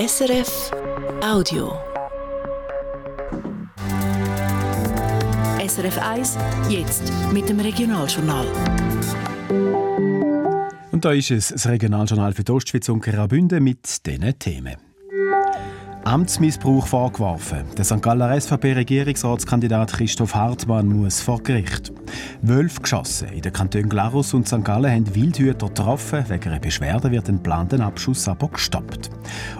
SRF 0.00 0.70
Audio. 1.22 1.78
SRF 5.62 5.98
1, 5.98 6.38
jetzt 6.70 7.12
mit 7.34 7.46
dem 7.50 7.60
Regionaljournal. 7.60 8.46
Und 10.90 11.04
da 11.04 11.12
ist 11.12 11.30
es 11.30 11.48
das 11.48 11.68
Regionaljournal 11.68 12.32
für 12.32 12.44
die 12.44 12.50
Ostschweiz 12.50 12.88
und 12.88 13.02
Graubünden 13.02 13.62
mit 13.62 14.06
diesen 14.06 14.38
Themen. 14.38 14.89
Amtsmissbrauch 16.04 16.86
vorgeworfen. 16.86 17.64
Der 17.76 17.84
St. 17.84 18.00
Galler 18.00 18.40
SVP-Regierungsratskandidat 18.40 19.92
Christoph 19.92 20.34
Hartmann 20.34 20.88
muss 20.88 21.20
vor 21.20 21.42
Gericht. 21.42 21.92
Wölfe 22.42 22.80
geschossen. 22.80 23.28
In 23.28 23.42
den 23.42 23.52
Kantonen 23.52 23.88
Glarus 23.88 24.32
und 24.34 24.48
St. 24.48 24.64
Gallen 24.64 24.90
haben 24.90 25.14
Wildhüter 25.14 25.68
getroffen. 25.68 26.24
Wegen 26.28 26.48
einer 26.48 26.58
Beschwerde 26.58 27.10
wird 27.10 27.28
ein 27.28 27.36
geplanter 27.36 27.80
Abschuss 27.80 28.26
aber 28.28 28.48
gestoppt. 28.48 29.10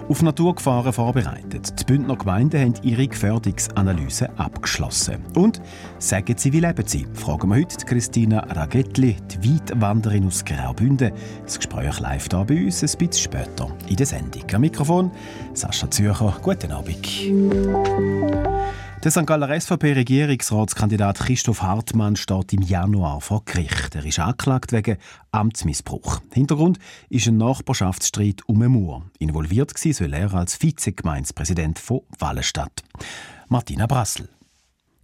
Auf 0.09 0.21
Naturgefahren 0.21 0.91
vorbereitet. 0.91 1.79
Die 1.79 1.83
Bündner 1.85 2.15
Gemeinden 2.15 2.59
haben 2.59 2.73
ihre 2.83 3.07
Gefährdungsanalyse 3.07 4.29
abgeschlossen. 4.37 5.17
Und 5.35 5.61
sagen 5.99 6.35
Sie, 6.37 6.51
wie 6.51 6.59
leben 6.59 6.87
Sie? 6.87 7.05
Fragen 7.13 7.49
wir 7.49 7.57
heute 7.57 7.85
Christina 7.85 8.39
Ragetli, 8.39 9.15
die 9.31 9.53
Weitwanderin 9.53 10.27
aus 10.27 10.43
Graubünden. 10.43 11.11
Das 11.43 11.57
Gespräch 11.57 11.99
live 11.99 12.27
hier 12.29 12.43
bei 12.45 12.65
uns 12.65 12.81
ein 12.81 12.97
bisschen 12.97 13.31
später 13.31 13.67
in 13.87 13.95
der 13.95 14.05
Sendung. 14.05 14.43
Am 14.53 14.61
Mikrofon 14.61 15.11
Sascha 15.53 15.91
Zürcher 15.91 16.37
guten 16.41 16.71
Abend. 16.71 17.05
Der 19.03 19.11
St. 19.11 19.25
Galler 19.25 19.59
SVP-Regierungsratskandidat 19.59 21.19
Christoph 21.19 21.61
Hartmann 21.61 22.15
steht 22.15 22.53
im 22.53 22.61
Januar 22.61 23.19
vor 23.19 23.43
Gericht. 23.45 23.95
Er 23.95 24.05
ist 24.05 24.19
angeklagt 24.19 24.71
wegen 24.71 24.97
Amtsmissbrauch. 25.31 26.21
Hintergrund 26.31 26.79
ist 27.09 27.27
ein 27.27 27.37
Nachbarschaftsstreit 27.37 28.41
um 28.47 28.61
eine 28.61 28.69
Mauer. 28.69 29.03
Involviert 29.19 29.73
war 29.73 29.93
soll 29.93 30.13
er 30.13 30.33
als 30.33 30.61
Vizegemeinspräsident 30.61 31.79
von 31.79 32.01
Wallenstadt. 32.19 32.83
Martina 33.49 33.87
Brassel. 33.87 34.29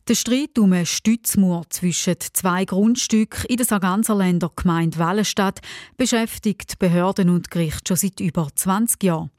Der 0.08 0.16
Streit 0.16 0.58
um 0.58 0.72
eine 0.72 0.86
Stützmauer 0.86 1.64
zwischen 1.70 2.16
zwei 2.32 2.64
Grundstücken 2.64 3.44
in 3.50 3.58
der 3.58 3.66
Sarganserländer 3.66 4.50
Gemeinde 4.56 5.00
Wallenstadt 5.00 5.60
beschäftigt 5.98 6.80
Behörden 6.80 7.30
und 7.30 7.52
Gericht 7.52 7.86
schon 7.86 7.98
seit 7.98 8.22
über 8.22 8.48
20 8.56 9.04
Jahren. 9.04 9.32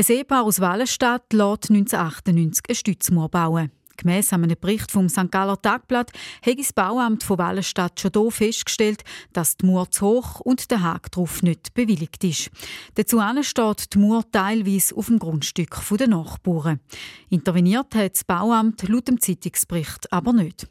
Ein 0.00 0.16
Ehepaar 0.16 0.44
aus 0.44 0.60
Wallenstadt 0.60 1.30
lässt 1.30 1.70
1998 1.70 2.64
eine 2.66 2.74
Stützmauer 2.74 3.28
bauen. 3.28 3.70
Gemäss 3.98 4.32
einem 4.32 4.56
Bericht 4.58 4.90
vom 4.90 5.10
St. 5.10 5.30
Galler 5.30 5.60
Tagblatt 5.60 6.10
hat 6.40 6.58
das 6.58 6.72
Bauamt 6.72 7.22
von 7.22 7.36
Wallenstadt 7.36 8.00
schon 8.00 8.12
hier 8.14 8.30
festgestellt, 8.30 9.04
dass 9.34 9.58
die 9.58 9.66
Mauer 9.66 9.90
zu 9.90 10.06
hoch 10.06 10.40
und 10.40 10.70
der 10.70 10.82
Haken 10.82 11.10
darauf 11.10 11.42
nicht 11.42 11.74
bewilligt 11.74 12.24
ist. 12.24 12.50
Dazu 12.94 13.20
steht 13.42 13.92
die 13.92 13.98
Mauer 13.98 14.24
teilweise 14.32 14.96
auf 14.96 15.08
dem 15.08 15.18
Grundstück 15.18 15.76
der 15.98 16.08
Nachbarn. 16.08 16.80
Interveniert 17.28 17.94
hat 17.94 18.14
das 18.14 18.24
Bauamt 18.24 18.88
laut 18.88 19.06
dem 19.06 19.20
Zeitungsbericht 19.20 20.10
aber 20.10 20.32
nicht. 20.32 20.66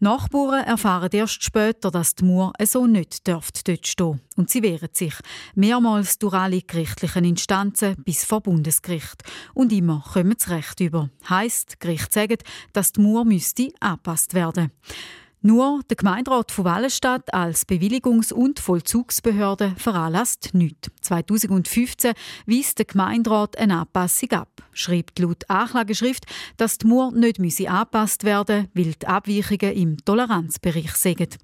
Nachbarn 0.00 0.64
erfahren 0.64 1.10
erst 1.12 1.42
später, 1.42 1.90
dass 1.90 2.14
die 2.14 2.24
Mauer 2.24 2.52
so 2.64 2.86
nicht 2.86 3.26
dort 3.26 3.58
stehen 3.84 4.20
Und 4.36 4.48
sie 4.48 4.62
wehren 4.62 4.90
sich. 4.92 5.14
Mehrmals 5.54 6.18
durch 6.18 6.34
alle 6.34 6.62
gerichtlichen 6.62 7.24
Instanzen 7.24 7.96
bis 8.04 8.24
vor 8.24 8.40
Bundesgericht. 8.40 9.22
Und 9.54 9.72
immer 9.72 10.04
kommen 10.12 10.36
sie 10.38 10.50
Recht 10.50 10.80
über. 10.80 11.10
Heisst, 11.28 11.80
Gericht 11.80 12.12
sagen, 12.12 12.38
dass 12.72 12.92
die 12.92 13.00
Mauer 13.00 13.24
müsste 13.24 13.70
angepasst 13.80 14.34
werden 14.34 14.70
müsste. 14.86 15.27
Nur 15.40 15.82
der 15.88 15.96
Gemeinderat 15.96 16.50
von 16.50 16.64
Wallenstadt 16.64 17.32
als 17.32 17.64
Bewilligungs- 17.64 18.32
und 18.32 18.58
Vollzugsbehörde 18.58 19.72
veranlasst 19.76 20.52
nichts. 20.52 20.90
2015 21.02 22.14
weist 22.46 22.78
der 22.78 22.86
Gemeinderat 22.86 23.56
eine 23.56 23.78
Anpassung 23.78 24.32
ab. 24.32 24.48
Schreibt 24.72 25.20
laut 25.20 25.48
Anklageschrift, 25.48 26.24
dass 26.56 26.78
die 26.78 26.88
Mauer 26.88 27.12
nicht 27.12 27.38
angepasst 27.38 28.24
werden 28.24 28.66
müsse, 28.74 28.88
weil 28.88 28.94
die 28.94 29.06
Abweichungen 29.06 29.76
im 29.76 30.04
Toleranzbereich 30.04 30.96
sind. 30.96 31.36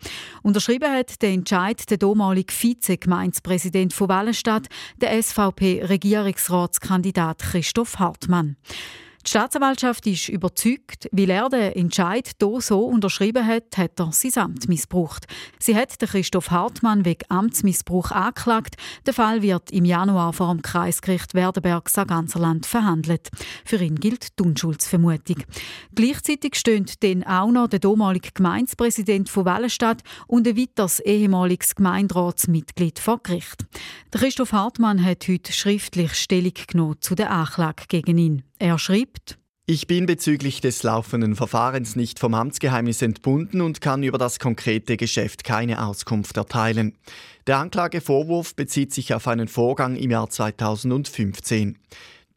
Unterschrieben 0.42 0.90
hat 0.90 1.22
der 1.22 1.30
Entscheid 1.30 1.88
der 1.88 1.98
damalige 1.98 2.52
Vize-Gemeindepräsident 2.52 3.92
von 3.92 4.08
Wallenstadt, 4.08 4.66
der 5.00 5.22
SVP-Regierungsratskandidat 5.22 7.38
Christoph 7.38 8.00
Hartmann. 8.00 8.56
Die 9.26 9.30
Staatsanwaltschaft 9.30 10.06
ist 10.06 10.28
überzeugt, 10.28 11.08
weil 11.10 11.30
er 11.30 11.48
den 11.48 11.72
Entscheid 11.72 12.32
hier 12.38 12.60
so 12.60 12.80
unterschrieben 12.84 13.46
hat, 13.46 13.78
hat 13.78 13.98
er 13.98 14.12
sein 14.12 14.32
Amt 14.36 14.68
missbraucht. 14.68 15.26
Sie 15.58 15.74
hat 15.74 15.98
den 15.98 16.10
Christoph 16.10 16.50
Hartmann 16.50 17.06
wegen 17.06 17.24
Amtsmissbrauch 17.30 18.10
angeklagt. 18.10 18.76
Der 19.06 19.14
Fall 19.14 19.40
wird 19.40 19.70
im 19.70 19.86
Januar 19.86 20.34
vor 20.34 20.52
dem 20.52 20.60
Kreisgericht 20.60 21.32
Werdenberg-Sarganserland 21.32 22.66
verhandelt. 22.66 23.30
Für 23.64 23.82
ihn 23.82 23.94
gilt 23.94 24.38
die 24.38 24.42
Unschuldsvermutung. 24.42 25.42
Gleichzeitig 25.94 26.56
stehen 26.56 26.84
dann 27.00 27.22
auch 27.22 27.50
noch 27.50 27.68
der 27.68 27.78
damalige 27.78 28.28
Gemeindepräsident 28.34 29.30
von 29.30 29.46
Wallenstadt 29.46 30.02
und 30.26 30.46
ein 30.46 30.58
weiteres 30.58 31.00
ehemaliges 31.00 31.74
Gemeinderatsmitglied 31.76 32.98
vor 32.98 33.22
Gericht. 33.22 33.64
Der 34.12 34.20
Christoph 34.20 34.52
Hartmann 34.52 35.02
hat 35.02 35.26
heute 35.28 35.54
schriftlich 35.54 36.12
Stellung 36.12 36.52
genommen 36.66 36.96
zu 37.00 37.14
der 37.14 37.30
Anklage 37.30 37.84
gegen 37.88 38.18
ihn. 38.18 38.42
Er 38.58 38.78
schreibt, 38.78 39.38
ich 39.66 39.86
bin 39.86 40.04
bezüglich 40.04 40.60
des 40.60 40.82
laufenden 40.82 41.36
Verfahrens 41.36 41.96
nicht 41.96 42.18
vom 42.18 42.34
Amtsgeheimnis 42.34 43.00
entbunden 43.00 43.62
und 43.62 43.80
kann 43.80 44.02
über 44.02 44.18
das 44.18 44.38
konkrete 44.38 44.98
Geschäft 44.98 45.42
keine 45.42 45.86
Auskunft 45.86 46.36
erteilen. 46.36 46.98
Der 47.46 47.58
Anklagevorwurf 47.58 48.54
bezieht 48.54 48.92
sich 48.92 49.14
auf 49.14 49.26
einen 49.26 49.48
Vorgang 49.48 49.96
im 49.96 50.10
Jahr 50.10 50.28
2015. 50.28 51.78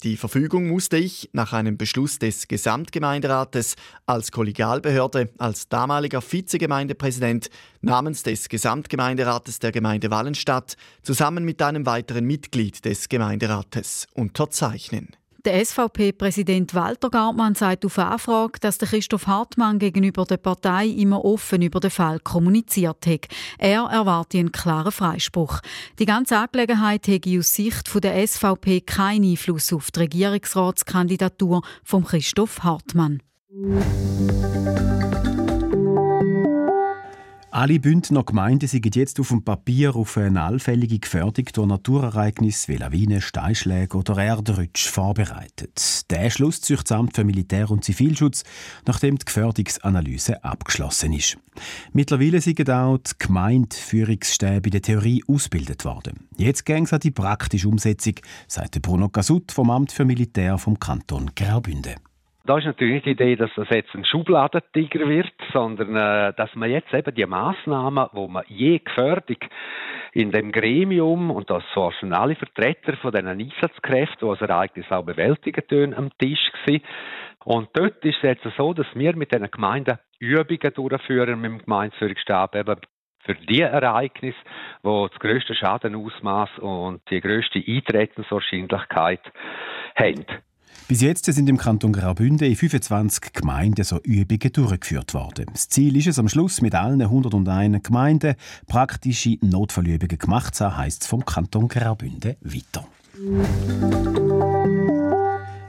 Die 0.03 0.15
Verfügung 0.15 0.69
musste 0.69 0.95
ich 0.95 1.29
nach 1.33 1.51
einem 1.51 1.75
Beschluss 1.75 2.17
des 2.17 2.47
Gesamtgemeinderates 2.47 3.75
als 4.05 4.31
Kollegialbehörde 4.31 5.31
als 5.39 5.67
damaliger 5.67 6.21
Vizegemeindepräsident 6.21 7.49
namens 7.81 8.23
des 8.23 8.47
Gesamtgemeinderates 8.47 9.59
der 9.59 9.73
Gemeinde 9.73 10.11
Wallenstadt 10.11 10.77
zusammen 11.03 11.43
mit 11.43 11.61
einem 11.61 11.85
weiteren 11.85 12.23
Mitglied 12.23 12.85
des 12.85 13.09
Gemeinderates 13.09 14.07
unterzeichnen. 14.13 15.09
Der 15.47 15.63
SVP-Präsident 15.63 16.73
Walter 16.73 17.09
Gartmann 17.09 17.55
sagt 17.55 17.85
auf 17.85 17.97
Anfrage, 17.99 18.59
dass 18.59 18.79
der 18.79 18.89
Christoph 18.89 19.27
Hartmann 19.27 19.79
gegenüber 19.79 20.25
der 20.25 20.35
Partei 20.35 20.87
immer 20.87 21.23
offen 21.23 21.61
über 21.61 21.79
den 21.79 21.89
Fall 21.89 22.19
kommuniziert 22.19 23.07
hat. 23.07 23.29
Er 23.57 23.83
erwartet 23.83 24.41
einen 24.41 24.51
klaren 24.51 24.91
Freispruch. 24.91 25.61
Die 25.99 26.05
ganze 26.05 26.37
Angelegenheit 26.37 27.07
hätte 27.07 27.39
aus 27.39 27.55
Sicht 27.55 27.89
der 28.03 28.27
SVP 28.27 28.81
keinen 28.81 29.23
Einfluss 29.23 29.71
auf 29.71 29.89
die 29.89 30.01
Regierungsratskandidatur 30.01 31.61
von 31.81 32.03
Christoph 32.03 32.63
Hartmann. 32.63 33.21
Alle 37.57 37.79
Bündner 37.79 38.23
Gemeinden 38.23 38.67
sind 38.67 38.95
jetzt 38.95 39.19
auf 39.19 39.29
dem 39.29 39.43
Papier 39.43 39.95
auf 39.95 40.15
eine 40.17 40.43
allfällige 40.43 40.99
Gefährdung 40.99 41.45
durch 41.51 41.67
Naturereignisse 41.67 42.67
wie 42.67 42.77
Lawinen, 42.77 43.19
Steinschläge 43.19 43.97
oder 43.97 44.15
Erdrutsch 44.15 44.87
vorbereitet. 44.87 46.03
Der 46.11 46.29
Schluss 46.29 46.61
zieht 46.61 46.81
das 46.83 46.91
Amt 46.91 47.15
für 47.15 47.23
Militär- 47.23 47.71
und 47.71 47.83
Zivilschutz, 47.83 48.43
nachdem 48.85 49.17
die 49.17 49.25
Gefährdungsanalyse 49.25 50.43
abgeschlossen 50.43 51.13
ist. 51.13 51.39
Mittlerweile 51.93 52.41
sind 52.41 52.69
auch 52.69 52.99
die 52.99 53.13
Gemeindeführungsstäbe 53.17 54.67
in 54.67 54.71
der 54.73 54.83
Theorie 54.83 55.23
ausgebildet 55.27 55.83
worden. 55.83 56.27
Jetzt 56.37 56.63
ging 56.63 56.83
es 56.83 56.93
an 56.93 56.99
die 56.99 57.09
praktische 57.09 57.69
Umsetzung, 57.69 58.19
sagt 58.47 58.79
Bruno 58.83 59.09
Gasut 59.09 59.51
vom 59.51 59.71
Amt 59.71 59.91
für 59.91 60.05
Militär 60.05 60.59
vom 60.59 60.77
Kanton 60.77 61.31
Graubünden. 61.35 61.95
Da 62.47 62.57
ist 62.57 62.63
natürlich 62.63 62.93
nicht 62.93 63.05
die 63.05 63.11
Idee, 63.11 63.35
dass 63.35 63.51
das 63.57 63.67
jetzt 63.71 63.93
ein 63.93 64.05
Schubladentiger 64.05 65.05
wird, 65.09 65.33
sondern 65.51 65.97
äh, 65.97 66.33
dass 66.33 66.55
man 66.55 66.71
jetzt 66.71 66.93
eben 66.93 67.13
die 67.13 67.25
Massnahmen, 67.25 68.07
wo 68.13 68.29
man 68.29 68.45
je 68.47 68.79
gefördert 68.79 69.43
in 70.13 70.31
dem 70.31 70.53
Gremium 70.53 71.29
und 71.29 71.49
das 71.49 71.63
waren 71.75 72.13
alle 72.13 72.35
Vertreter 72.35 72.95
von 72.97 73.11
diesen 73.11 73.27
Einsatzkräften, 73.27 74.29
die 74.29 74.39
das 74.39 74.49
Ereignis 74.49 74.85
auch 74.89 75.03
bewältigen 75.03 75.67
tun, 75.67 75.93
am 75.93 76.09
Tisch 76.19 76.39
gewesen. 76.63 76.85
Und 77.43 77.67
dort 77.73 78.05
ist 78.05 78.15
es 78.15 78.23
jetzt 78.23 78.47
so, 78.55 78.73
dass 78.73 78.87
wir 78.93 79.13
mit 79.17 79.33
diesen 79.33 79.51
Gemeinden 79.51 79.99
Übungen 80.19 80.73
durchführen 80.73 81.41
mit 81.41 81.51
dem 81.51 81.57
Gemeindeführungsstab 81.59 82.55
eben 82.55 82.79
für 83.25 83.35
die 83.35 83.61
Ereignisse, 83.61 84.37
wo 84.83 85.09
das 85.09 85.19
größte 85.19 85.53
Schadenausmaß 85.53 86.59
und 86.59 87.01
die 87.09 87.19
größte 87.19 87.61
Eintretenswahrscheinlichkeit 87.67 89.21
haben. 89.97 90.25
Bis 90.87 91.01
jetzt 91.01 91.25
sind 91.25 91.49
im 91.49 91.57
Kanton 91.57 91.91
Graubünden 91.91 92.47
in 92.47 92.55
25 92.55 93.33
Gemeinden 93.33 93.83
so 93.83 93.99
Übungen 94.03 94.53
durchgeführt 94.53 95.13
worden. 95.13 95.47
Das 95.51 95.67
Ziel 95.67 95.97
ist 95.97 96.07
es, 96.07 96.17
am 96.17 96.29
Schluss 96.29 96.61
mit 96.61 96.75
allen 96.75 97.01
101 97.01 97.83
Gemeinden 97.83 98.35
praktische 98.67 99.37
Notfallübungen 99.41 100.17
gemacht 100.17 100.55
zu 100.55 100.63
haben, 100.63 100.77
heisst 100.77 101.01
es 101.01 101.07
vom 101.09 101.25
Kanton 101.25 101.67
Graubünden 101.67 102.37
weiter. 102.39 102.87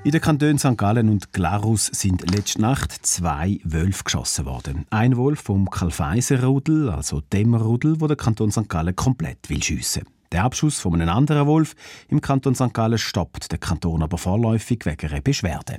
In 0.04 0.12
den 0.12 0.20
Kantonen 0.20 0.58
St. 0.60 0.78
Gallen 0.78 1.08
und 1.08 1.32
Glarus 1.32 1.86
sind 1.86 2.30
letzte 2.30 2.60
Nacht 2.60 3.04
zwei 3.04 3.58
Wölfe 3.64 4.04
geschossen 4.04 4.46
worden. 4.46 4.86
Ein 4.90 5.16
Wolf 5.16 5.40
vom 5.40 5.68
Kalfeiser-Rudel, 5.68 6.90
also 6.90 7.22
dem 7.32 7.54
Rudel, 7.54 8.00
wo 8.00 8.06
der 8.06 8.16
Kanton 8.16 8.52
St. 8.52 8.68
Gallen 8.68 8.94
komplett 8.94 9.50
will 9.50 9.64
schiessen. 9.64 10.04
Der 10.32 10.44
Abschuss 10.44 10.78
von 10.78 10.94
einem 10.94 11.08
anderen 11.08 11.46
Wolf 11.46 11.74
im 12.08 12.20
Kanton 12.20 12.54
St. 12.54 12.74
Gallen 12.74 12.98
stoppt 12.98 13.50
der 13.50 13.58
Kanton 13.58 14.02
aber 14.02 14.18
vorläufig 14.18 14.84
wegen 14.84 15.10
einer 15.10 15.20
Beschwerde. 15.20 15.78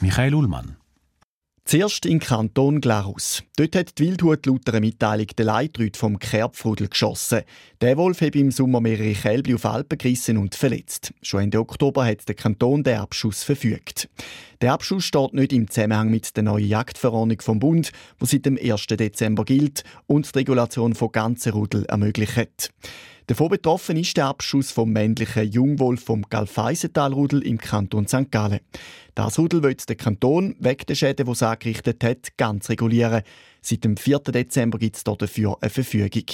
Michael 0.00 0.34
Ullmann. 0.34 0.76
Zuerst 1.66 2.04
in 2.04 2.20
Kanton 2.20 2.82
Glarus. 2.82 3.42
Dort 3.56 3.74
hat 3.74 3.98
die 3.98 4.04
Wildhut 4.04 4.44
laut 4.44 4.68
einer 4.68 4.80
Mitteilung 4.80 5.28
den 5.28 5.46
Leitrüd 5.46 5.96
vom 5.96 6.18
Kerbfrudel 6.18 6.88
geschossen. 6.88 7.40
Der 7.80 7.96
Wolf 7.96 8.20
hat 8.20 8.36
im 8.36 8.50
Sommer 8.50 8.82
mehrere 8.82 9.14
Kälber 9.14 9.54
auf 9.54 9.64
Alpen 9.64 9.96
gerissen 9.96 10.36
und 10.36 10.54
verletzt. 10.54 11.14
Schon 11.22 11.44
Ende 11.44 11.60
Oktober 11.60 12.04
hat 12.04 12.28
der 12.28 12.34
Kanton 12.34 12.82
den 12.84 12.98
Abschuss 12.98 13.42
verfügt. 13.42 14.10
Der 14.60 14.72
Abschuss 14.72 15.04
steht 15.04 15.34
nicht 15.34 15.52
im 15.52 15.70
Zusammenhang 15.70 16.10
mit 16.10 16.36
der 16.36 16.44
neuen 16.44 16.66
Jagdverordnung 16.66 17.40
vom 17.40 17.58
Bund, 17.58 17.90
die 18.20 18.26
seit 18.26 18.46
dem 18.46 18.58
1. 18.58 18.86
Dezember 18.86 19.44
gilt 19.44 19.84
und 20.06 20.34
die 20.34 20.38
Regulation 20.38 20.94
von 20.94 21.12
ganzen 21.12 21.52
Rudel 21.52 21.84
ermöglicht. 21.86 22.70
Davon 23.26 23.48
betroffen 23.48 23.96
ist 23.96 24.18
der 24.18 24.26
Abschuss 24.26 24.70
vom 24.70 24.92
männlichen 24.92 25.50
Jungwolf 25.50 26.04
vom 26.04 26.22
Galfeisentalrudel 26.28 27.40
im 27.46 27.56
Kanton 27.56 28.06
St. 28.06 28.30
Gallen. 28.30 28.60
Das 29.14 29.38
Rudel 29.38 29.62
wird 29.62 29.88
der 29.88 29.96
Kanton 29.96 30.54
wegen 30.58 30.84
der 30.86 30.94
Schäden, 30.94 31.24
die 31.24 31.32
es 31.32 31.42
angerichtet 31.42 32.04
hat, 32.04 32.36
ganz 32.36 32.68
regulieren. 32.68 33.22
Seit 33.62 33.84
dem 33.84 33.96
4. 33.96 34.18
Dezember 34.18 34.78
gibt 34.78 34.96
es 34.96 35.04
dafür 35.04 35.56
eine 35.62 35.70
Verfügung. 35.70 36.24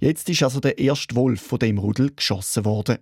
Jetzt 0.00 0.28
ist 0.28 0.42
also 0.42 0.58
der 0.58 0.78
erste 0.78 1.14
Wolf 1.14 1.40
von 1.42 1.60
dem 1.60 1.78
Rudel 1.78 2.10
geschossen 2.10 2.64
worden. 2.64 2.98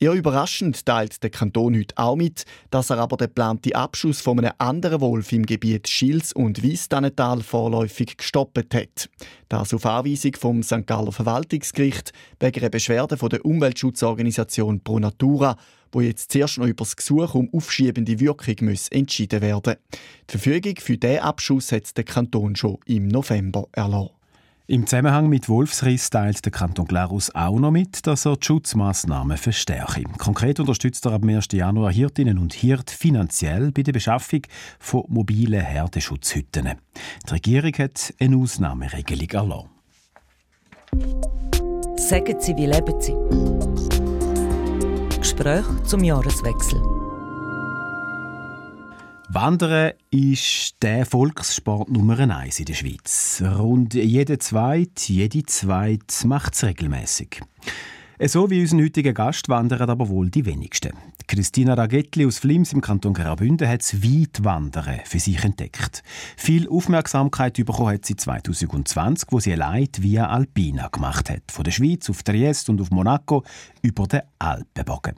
Eher 0.00 0.12
überraschend 0.12 0.84
teilt 0.84 1.22
der 1.22 1.30
Kanton 1.30 1.76
heute 1.76 1.96
auch 1.96 2.16
mit, 2.16 2.44
dass 2.70 2.90
er 2.90 2.98
aber 2.98 3.16
den 3.16 3.28
geplanten 3.28 3.74
Abschuss 3.74 4.20
von 4.20 4.38
einem 4.38 4.52
anderen 4.58 5.00
Wolf 5.00 5.32
im 5.32 5.46
Gebiet 5.46 5.88
Schils 5.88 6.32
und 6.32 6.62
Wiesdannental 6.62 7.42
vorläufig 7.42 8.16
gestoppt 8.16 8.74
hat. 8.74 9.08
Das 9.48 9.72
auf 9.72 9.86
Anweisung 9.86 10.34
vom 10.34 10.62
St. 10.62 10.86
Galler 10.86 11.12
Verwaltungsgericht 11.12 12.12
wegen 12.40 12.60
einer 12.60 12.70
Beschwerde 12.70 13.16
von 13.16 13.28
der 13.28 13.44
Umweltschutzorganisation 13.44 14.80
Pro 14.80 14.98
Natura, 14.98 15.56
wo 15.92 16.00
jetzt 16.00 16.32
zuerst 16.32 16.58
noch 16.58 16.66
über 16.66 16.84
das 16.84 16.96
Gesuch 16.96 17.34
um 17.34 17.48
aufschiebende 17.52 18.18
Wirkung 18.18 18.56
muss 18.62 18.88
entschieden 18.88 19.42
werden. 19.42 19.76
Die 20.28 20.38
Verfügung 20.38 20.74
für 20.80 20.98
diesen 20.98 21.20
Abschuss 21.20 21.70
hat 21.70 21.96
der 21.96 22.04
Kanton 22.04 22.56
schon 22.56 22.78
im 22.86 23.06
November 23.06 23.68
erlassen. 23.72 24.10
Im 24.66 24.86
Zusammenhang 24.86 25.28
mit 25.28 25.50
Wolfsriss 25.50 26.08
teilt 26.08 26.42
der 26.42 26.50
Kanton 26.50 26.86
Glarus 26.86 27.34
auch 27.34 27.58
noch 27.58 27.70
mit, 27.70 28.06
dass 28.06 28.24
er 28.24 28.36
die 28.36 28.46
Schutzmaßnahmen 28.46 29.36
verstärke. 29.36 30.04
Konkret 30.16 30.58
unterstützt 30.58 31.04
er 31.04 31.12
ab 31.12 31.22
1. 31.22 31.48
Januar 31.52 31.92
Hirtinnen 31.92 32.38
und 32.38 32.54
Hirt 32.54 32.90
finanziell 32.90 33.72
bei 33.72 33.82
der 33.82 33.92
Beschaffung 33.92 34.40
von 34.78 35.04
mobilen 35.08 35.60
Herdenschutzhütten. 35.60 36.70
Die 37.28 37.30
Regierung 37.30 37.74
hat 37.74 38.14
eine 38.18 38.38
Ausnahmeregelung 38.38 39.28
erlassen. 39.28 39.68
Sagen 41.96 42.40
Sie, 42.40 42.56
wie 42.56 42.64
leben 42.64 42.98
Sie? 43.02 43.14
Gespräch 45.18 45.66
zum 45.84 46.02
Jahreswechsel. 46.02 47.03
Wandern 49.34 49.94
ist 50.12 50.76
der 50.80 51.04
Volkssport 51.04 51.90
Nummer 51.90 52.20
eins 52.20 52.60
in 52.60 52.66
der 52.66 52.74
Schweiz. 52.74 53.42
Rund 53.44 53.92
jeder 53.92 54.38
Zweit, 54.38 55.08
jede 55.08 55.42
Zweit 55.42 56.22
macht 56.24 56.54
es 56.54 56.62
regelmäßig. 56.62 57.40
So 58.20 58.48
wie 58.48 58.60
unser 58.60 58.76
heutiger 58.76 59.12
Gast 59.12 59.48
wandern 59.48 59.90
aber 59.90 60.08
wohl 60.08 60.30
die 60.30 60.46
wenigsten. 60.46 60.92
Christina 61.26 61.74
Ragettli 61.74 62.26
aus 62.26 62.38
Flims 62.38 62.72
im 62.72 62.80
Kanton 62.80 63.14
Graubünden 63.14 63.66
hat 63.66 63.80
das 63.80 64.02
Weitwandern 64.02 65.00
für 65.04 65.18
sich 65.18 65.42
entdeckt. 65.42 66.02
Viel 66.36 66.68
Aufmerksamkeit 66.68 67.54
bekommen 67.56 67.94
hat 67.94 68.04
sie 68.04 68.16
2020, 68.16 69.28
wo 69.30 69.40
sie 69.40 69.54
allein 69.54 69.88
Via 69.98 70.28
Alpina 70.28 70.88
gemacht 70.88 71.30
hat. 71.30 71.42
Von 71.50 71.64
der 71.64 71.72
Schweiz 71.72 72.10
auf 72.10 72.22
Trieste 72.22 72.70
und 72.70 72.80
auf 72.80 72.90
Monaco 72.90 73.42
über 73.82 74.06
den 74.06 74.22
Alpenbogen. 74.38 75.14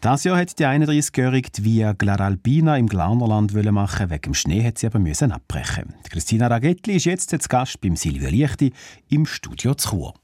Das 0.00 0.24
Jahr 0.24 0.38
hat 0.38 0.58
die 0.58 0.64
31-Jährige 0.64 1.64
Via 1.64 1.92
Glaralpina 1.92 2.76
im 2.76 2.86
Glarnerland 2.86 3.52
machen 3.72 4.10
Wegen 4.10 4.22
dem 4.22 4.34
Schnee 4.34 4.64
hat 4.64 4.78
sie 4.78 4.86
aber 4.86 5.00
müssen 5.00 5.32
abbrechen. 5.32 5.94
Christina 6.08 6.46
Ragettli 6.46 6.96
ist 6.96 7.06
jetzt 7.06 7.30
zu 7.30 7.48
Gast 7.48 7.80
beim 7.80 7.96
Silvio 7.96 8.28
Lichti 8.28 8.72
im 9.08 9.26
Studio 9.26 9.74
zu 9.74 9.90
Chur. 9.90 10.14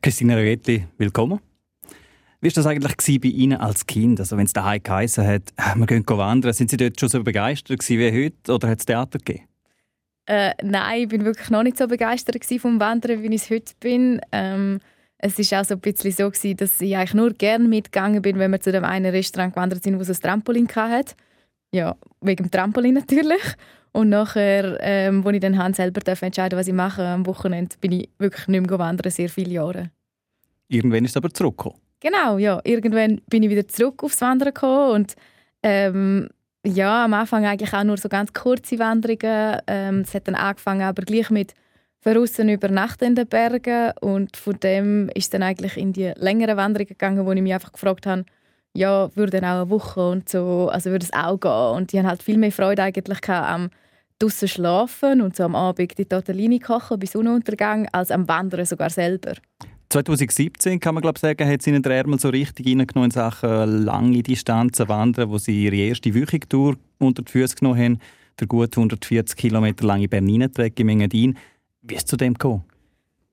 Christina 0.00 0.34
Ragetti, 0.34 0.86
willkommen. 0.96 1.40
Wie 2.40 2.46
war 2.46 2.52
das 2.54 2.66
eigentlich 2.66 3.20
bei 3.20 3.28
Ihnen 3.28 3.58
als 3.58 3.86
Kind? 3.86 4.18
Also 4.18 4.36
wenn 4.36 4.46
es 4.46 4.54
daheim 4.54 4.82
geheißen 4.82 5.26
hat, 5.26 5.42
äh, 5.56 5.76
wir 5.76 5.86
gehen 5.86 6.04
wandern, 6.06 6.52
sind 6.54 6.70
Sie 6.70 6.78
dort 6.78 6.98
schon 6.98 7.10
so 7.10 7.22
begeistert 7.22 7.86
wie 7.88 8.24
heute 8.24 8.54
oder 8.54 8.68
hat 8.68 8.80
es 8.80 8.86
Theater 8.86 9.18
gegeben? 9.18 9.46
Äh, 10.26 10.52
nein, 10.62 11.02
ich 11.02 11.08
bin 11.08 11.24
wirklich 11.24 11.50
noch 11.50 11.62
nicht 11.62 11.76
so 11.76 11.86
begeistert 11.86 12.42
vom 12.60 12.80
Wandern, 12.80 13.22
wie 13.22 13.34
ich 13.34 13.42
es 13.42 13.50
heute 13.50 13.74
bin. 13.80 14.20
Ähm, 14.32 14.80
es 15.18 15.38
war 15.38 15.60
auch 15.60 15.64
so 15.64 15.74
ein 15.74 15.80
bisschen 15.80 16.12
so, 16.12 16.30
gewesen, 16.30 16.56
dass 16.56 16.80
ich 16.80 16.96
eigentlich 16.96 17.14
nur 17.14 17.34
gerne 17.34 17.68
mitgegangen 17.68 18.22
bin, 18.22 18.38
wenn 18.38 18.52
wir 18.52 18.60
zu 18.60 18.72
dem 18.72 18.84
einen 18.84 19.10
Restaurant 19.10 19.52
gewandert 19.52 19.82
sind, 19.82 19.98
wo 19.98 20.02
es 20.02 20.08
ein 20.08 20.22
Trampolin 20.22 20.68
hatte. 20.68 21.14
Ja, 21.74 21.96
wegen 22.22 22.44
dem 22.44 22.50
Trampolin 22.50 22.94
natürlich. 22.94 23.42
Und 23.92 24.08
nachher, 24.08 24.78
ähm, 24.80 25.26
als 25.26 25.34
ich 25.34 25.40
dann 25.40 25.58
habe, 25.58 25.74
selber 25.74 26.00
entscheiden 26.22 26.58
was 26.58 26.68
ich 26.68 26.74
mache 26.74 27.04
am 27.04 27.26
Wochenende, 27.26 27.76
bin 27.80 27.92
ich 27.92 28.08
wirklich 28.18 28.48
nicht 28.48 28.66
mehr 28.66 28.78
wandern, 28.78 29.10
sehr 29.10 29.28
viele 29.28 29.50
Jahre. 29.50 29.90
Irgendwann 30.68 31.04
ist 31.04 31.10
es 31.10 31.16
aber 31.16 31.30
zurückgekommen? 31.34 31.80
Genau, 32.00 32.38
ja. 32.38 32.60
Irgendwann 32.64 33.20
bin 33.28 33.42
ich 33.42 33.50
wieder 33.50 33.68
zurück 33.68 34.02
aufs 34.02 34.20
Wandern 34.20 34.52
gekommen 34.54 34.92
und 34.92 35.14
ähm, 35.62 36.28
ja, 36.66 37.04
am 37.04 37.14
Anfang 37.14 37.44
eigentlich 37.46 37.72
auch 37.72 37.84
nur 37.84 37.96
so 37.96 38.08
ganz 38.08 38.32
kurze 38.32 38.78
Wanderungen. 38.78 39.60
Ähm, 39.66 40.00
es 40.00 40.14
hat 40.14 40.28
dann 40.28 40.34
angefangen, 40.34 40.82
aber 40.82 41.02
gleich 41.02 41.30
mit 41.30 41.54
draußen 42.02 42.48
übernachten 42.48 43.04
in 43.04 43.14
den 43.14 43.26
Bergen 43.26 43.92
und 44.00 44.36
von 44.36 44.58
dem 44.60 45.10
ist 45.14 45.34
dann 45.34 45.42
eigentlich 45.42 45.76
in 45.76 45.92
die 45.92 46.12
längeren 46.16 46.56
Wanderungen 46.56 46.88
gegangen, 46.88 47.26
wo 47.26 47.32
ich 47.32 47.42
mich 47.42 47.52
einfach 47.52 47.72
gefragt 47.72 48.06
habe, 48.06 48.24
ja, 48.74 49.14
würde 49.16 49.40
dann 49.40 49.44
auch 49.44 49.62
eine 49.62 49.70
Woche 49.70 50.08
und 50.08 50.28
so, 50.28 50.70
also 50.72 50.90
würde 50.90 51.04
es 51.04 51.12
auch 51.12 51.38
gehen. 51.38 51.76
Und 51.76 51.92
die 51.92 51.98
haben 51.98 52.06
halt 52.06 52.22
viel 52.22 52.38
mehr 52.38 52.52
Freude 52.52 52.82
eigentlich 52.82 53.28
am 53.28 53.70
draußen 54.18 54.48
schlafen 54.48 55.20
und 55.20 55.36
so 55.36 55.44
am 55.44 55.56
Abend 55.56 55.98
die 55.98 56.04
Tortellini 56.04 56.58
kochen 56.58 56.98
bei 56.98 57.06
Sonnenuntergang, 57.06 57.88
als 57.92 58.10
am 58.10 58.28
Wandern 58.28 58.64
sogar 58.64 58.90
selber. 58.90 59.32
2017 59.90 60.78
kann 60.78 60.94
man 60.94 61.02
glaube 61.02 61.18
sagen, 61.18 61.48
hat 61.48 61.62
sie 61.62 61.70
in 61.70 61.82
den 61.82 61.92
Ärmel 61.92 62.18
so 62.18 62.28
richtig 62.28 62.66
reingenommen 62.66 63.06
in 63.06 63.10
Sachen 63.10 63.84
lange 63.84 64.22
Distanzen 64.22 64.88
wandern, 64.88 65.30
wo 65.30 65.38
sie 65.38 65.64
ihre 65.64 65.76
erste 65.76 66.14
Wöchigtour 66.14 66.76
unter 66.98 67.22
die 67.22 67.32
Füße 67.32 67.56
genommen 67.56 67.80
haben, 67.82 67.98
der 68.38 68.46
gut 68.46 68.76
140 68.76 69.36
Kilometer 69.36 69.84
lange 69.84 70.08
Bernina-Trek 70.08 70.78
im 70.78 70.90
Engadin. 70.90 71.36
Wie 71.82 71.94
ist 71.94 72.04
es 72.04 72.06
zu 72.06 72.16
dem 72.16 72.34
gekommen? 72.34 72.62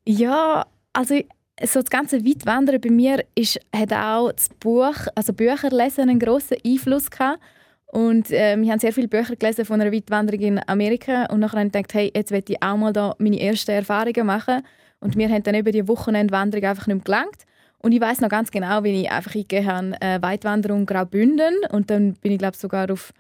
Ja, 0.06 0.66
also 0.94 1.16
so 1.64 1.80
das 1.80 1.90
ganze 1.90 2.26
Weitwandern 2.26 2.82
bei 2.82 2.90
mir 2.90 3.24
ist, 3.36 3.60
hat 3.76 3.94
auch 3.94 4.32
das 4.32 4.50
Buch, 4.60 4.96
also 5.14 5.34
Bücher 5.34 5.70
lesen 5.70 6.10
einen 6.10 6.20
grossen 6.20 6.58
Einfluss 6.66 7.12
gehabt. 7.12 7.40
Und 7.88 8.32
äh, 8.32 8.58
wir 8.60 8.72
haben 8.72 8.80
sehr 8.80 8.94
viele 8.94 9.08
Bücher 9.08 9.36
gelesen 9.36 9.64
von 9.64 9.80
einer 9.80 9.92
Weitwanderung 9.92 10.42
in 10.42 10.62
Amerika 10.68 11.26
und 11.28 11.40
nachher 11.40 11.60
haben 11.60 11.72
gedacht, 11.72 11.94
hey, 11.94 12.12
jetzt 12.16 12.32
will 12.32 12.44
ich 12.48 12.62
auch 12.62 12.78
mal 12.78 12.94
da 12.94 13.16
meine 13.18 13.40
ersten 13.40 13.72
Erfahrungen 13.72 14.26
machen. 14.26 14.64
Und 15.00 15.16
mir 15.16 15.30
haben 15.30 15.44
dann 15.44 15.56
über 15.56 15.72
die 15.72 15.88
Wochenendwanderung 15.88 16.66
einfach 16.66 16.88
nicht 16.88 16.96
mehr 16.96 17.04
gelangt. 17.04 17.44
Und 17.80 17.92
ich 17.92 18.02
weiß 18.02 18.22
noch 18.22 18.30
ganz 18.30 18.52
genau, 18.52 18.84
wie 18.84 19.04
ich 19.04 19.12
einfach 19.12 19.36
eingegeben 19.36 19.68
habe, 19.68 20.02
äh, 20.02 20.22
Weitwanderung 20.22 20.86
Graubünden. 20.86 21.54
Und 21.72 21.90
dann 21.90 22.14
bin 22.14 22.32
ich, 22.32 22.40
glaube 22.40 22.58
sogar 22.58 22.92
auf 22.92 23.14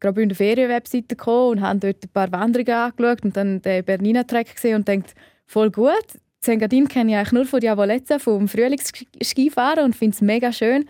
Graubünden 0.00 0.36
Ferienwebseite 0.36 1.16
gekommen 1.16 1.58
und 1.58 1.60
habe 1.60 1.80
dort 1.80 2.04
ein 2.04 2.08
paar 2.10 2.30
Wanderungen 2.30 2.72
angeschaut 2.72 3.24
und 3.24 3.36
dann 3.36 3.62
den 3.62 3.84
Bernina 3.84 4.22
Track 4.24 4.54
gesehen 4.54 4.76
und 4.76 4.88
denkt 4.88 5.14
voll 5.46 5.70
gut, 5.70 6.04
Engadin 6.46 6.88
kenne 6.88 7.12
ich 7.12 7.16
eigentlich 7.16 7.32
nur 7.32 7.46
von 7.46 7.60
Diavolezza, 7.60 8.18
vom 8.18 8.48
Frühlingsskifahren 8.48 9.84
und 9.84 9.96
finde 9.96 10.14
es 10.14 10.20
mega 10.20 10.52
schön. 10.52 10.86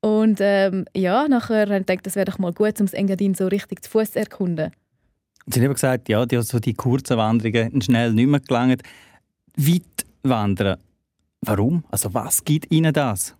Und 0.00 0.38
ähm, 0.40 0.84
ja, 0.94 1.28
nachher 1.28 1.62
habe 1.62 1.78
ich 1.78 1.86
gedacht, 1.86 2.06
das 2.06 2.16
wäre 2.16 2.26
doch 2.26 2.38
mal 2.38 2.52
gut, 2.52 2.80
um 2.80 2.86
das 2.86 2.92
Engadin 2.92 3.34
so 3.34 3.46
richtig 3.46 3.82
zu 3.82 3.90
Fuß 3.90 4.12
zu 4.12 4.18
erkunden. 4.18 4.72
Sie 5.46 5.62
haben 5.62 5.72
gesagt, 5.72 6.08
ja, 6.08 6.24
die, 6.24 6.40
so 6.42 6.58
die 6.58 6.74
kurzen 6.74 7.16
Wanderungen 7.16 7.82
schnell 7.82 8.12
nicht 8.12 8.28
mehr 8.28 8.40
gelangt. 8.40 8.82
Weit 9.56 10.06
wandern, 10.22 10.78
warum? 11.40 11.84
Also 11.90 12.12
was 12.14 12.44
gibt 12.44 12.72
Ihnen 12.72 12.92
das? 12.92 13.34